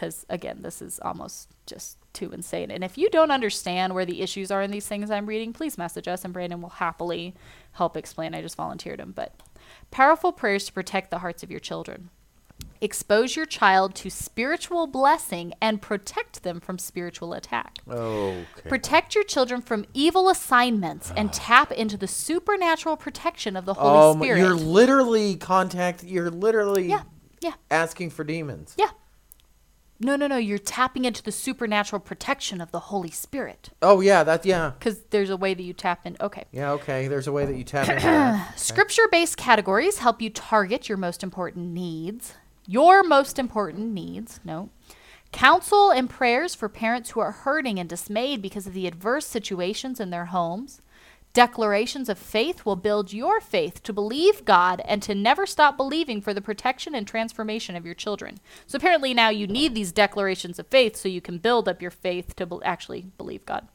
[0.00, 4.22] because again this is almost just too insane and if you don't understand where the
[4.22, 7.34] issues are in these things i'm reading please message us and brandon will happily
[7.72, 9.34] help explain i just volunteered him but
[9.90, 12.10] powerful prayers to protect the hearts of your children
[12.80, 17.78] expose your child to spiritual blessing and protect them from spiritual attack.
[17.88, 18.44] Okay.
[18.68, 21.34] Protect your children from evil assignments and ah.
[21.34, 24.38] tap into the supernatural protection of the Holy um, my- Spirit.
[24.40, 26.04] you're literally contact.
[26.04, 27.02] You're literally yeah,
[27.40, 28.74] yeah, asking for demons.
[28.78, 28.90] yeah.
[30.02, 30.38] No, no, no.
[30.38, 33.70] You're tapping into the supernatural protection of the Holy Spirit.
[33.82, 34.72] Oh yeah, that yeah.
[34.78, 36.16] Because there's a way that you tap in.
[36.20, 36.44] Okay.
[36.52, 37.06] Yeah, okay.
[37.06, 37.96] There's a way that you tap in.
[38.02, 38.58] that.
[38.58, 42.34] Scripture based categories help you target your most important needs.
[42.66, 44.70] Your most important needs, no.
[45.32, 50.00] Counsel and prayers for parents who are hurting and dismayed because of the adverse situations
[50.00, 50.80] in their homes.
[51.32, 56.20] Declarations of faith will build your faith to believe God and to never stop believing
[56.20, 58.40] for the protection and transformation of your children.
[58.66, 61.92] So apparently now you need these declarations of faith so you can build up your
[61.92, 63.68] faith to be- actually believe God.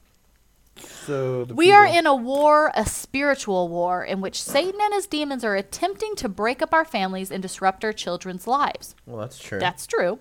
[0.77, 5.07] So the We are in a war, a spiritual war, in which Satan and his
[5.07, 8.95] demons are attempting to break up our families and disrupt our children's lives.
[9.05, 9.59] Well, that's true.
[9.59, 10.19] That's true.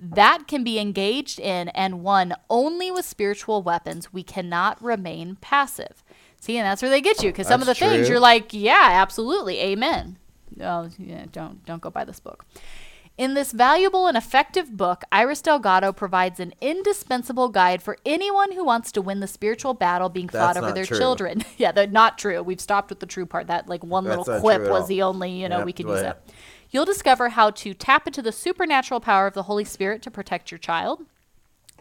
[0.00, 4.12] That can be engaged in and won only with spiritual weapons.
[4.12, 6.02] We cannot remain passive.
[6.42, 8.52] See, and that's where they get you because some of the That's things you're like,
[8.52, 10.18] yeah, absolutely, amen.
[10.56, 12.44] No, yeah, don't don't go buy this book.
[13.16, 18.64] In this valuable and effective book, Iris Delgado provides an indispensable guide for anyone who
[18.64, 20.98] wants to win the spiritual battle being fought That's over their true.
[20.98, 21.44] children.
[21.58, 22.42] yeah, they're not true.
[22.42, 23.46] We've stopped with the true part.
[23.46, 26.00] That like one That's little clip was the only, you know, Yep, we could use
[26.00, 26.16] ahead.
[26.26, 26.34] that.
[26.70, 30.50] You'll discover how to tap into the supernatural power of the Holy Spirit to protect
[30.50, 31.04] your child.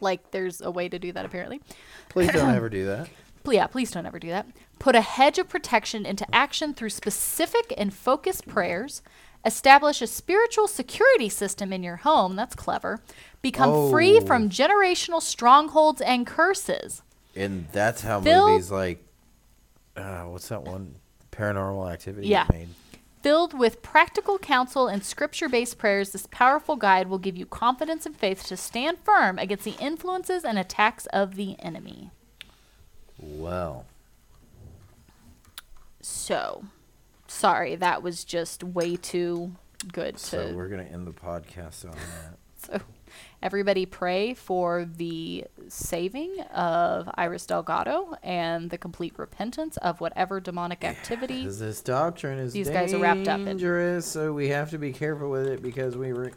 [0.01, 1.61] Like there's a way to do that apparently.
[2.09, 3.09] Please don't ever do that.
[3.45, 4.47] Yeah, please don't ever do that.
[4.79, 9.01] Put a hedge of protection into action through specific and focused prayers.
[9.45, 12.35] Establish a spiritual security system in your home.
[12.35, 12.99] That's clever.
[13.41, 14.25] Become free Oh.
[14.25, 17.01] from generational strongholds and curses.
[17.35, 19.03] And that's how movies like,
[19.97, 20.95] uh, what's that one?
[21.31, 22.27] Paranormal Activity.
[22.27, 22.45] Yeah.
[22.51, 22.69] Made.
[23.23, 28.05] Filled with practical counsel and scripture based prayers, this powerful guide will give you confidence
[28.05, 32.09] and faith to stand firm against the influences and attacks of the enemy.
[33.21, 33.85] Well,
[36.01, 36.63] So,
[37.27, 39.55] sorry, that was just way too
[39.93, 40.19] good to.
[40.19, 42.37] so we're gonna end the podcast on that.
[42.63, 42.79] So
[43.41, 50.83] everybody pray for the saving of Iris Delgado and the complete repentance of whatever demonic
[50.83, 51.39] activity.
[51.39, 53.45] Because this doctrine is These guys are wrapped up in.
[53.45, 56.31] dangerous, so we have to be careful with it because we were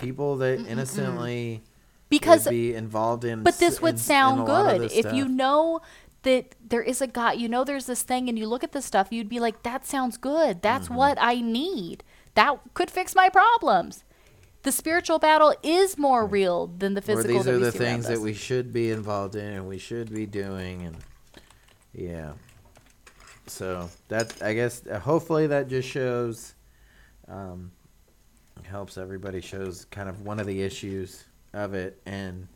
[0.00, 1.62] people that innocently
[2.08, 3.42] Because be involved in.
[3.42, 5.80] but this would in sound of good if you know
[6.22, 8.84] that there is a God, you know there's this thing and you look at this
[8.84, 10.62] stuff, you'd be like that sounds good.
[10.62, 10.94] That's Mm-hmm.
[10.96, 12.04] what I need.
[12.34, 14.04] That could fix my problems.
[14.62, 18.20] The spiritual battle is more real than the Or physical these are the things that
[18.20, 20.96] we should be involved in and we should be doing, and
[21.92, 22.32] yeah.
[23.46, 26.54] So that I guess uh, hopefully that just shows,
[27.28, 27.72] um,
[28.62, 31.24] helps everybody shows kind of one of the issues
[31.54, 32.48] of it, and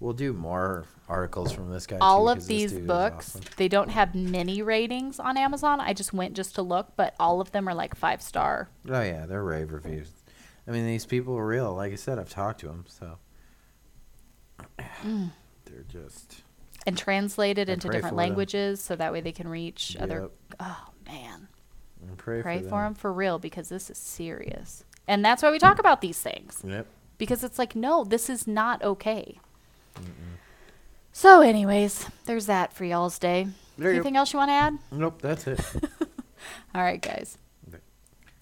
[0.00, 1.96] we'll do more articles from this guy.
[2.00, 3.40] all too, of these books awesome.
[3.56, 7.40] they don't have many ratings on amazon i just went just to look but all
[7.40, 10.10] of them are like five star Oh yeah, they're rave reviews.
[10.68, 11.72] I mean, these people are real.
[11.74, 13.18] Like I said, I've talked to them, so
[15.04, 15.30] Mm.
[15.64, 16.42] they're just.
[16.86, 18.16] and translated into different for them.
[18.16, 20.30] languages so that way they can reach other
[20.60, 21.48] oh man
[22.02, 22.84] I pray, pray for for them.
[22.84, 26.62] them for real because this is serious and that's why we talk about these things
[26.66, 26.86] Yep.
[27.18, 29.38] Because it's like no this is not okay.
[31.12, 33.48] So anyways there's that for y'all's day.
[33.78, 34.78] There you anything else you want to add?
[34.90, 35.60] Nope, that's it.
[36.74, 37.38] all right guys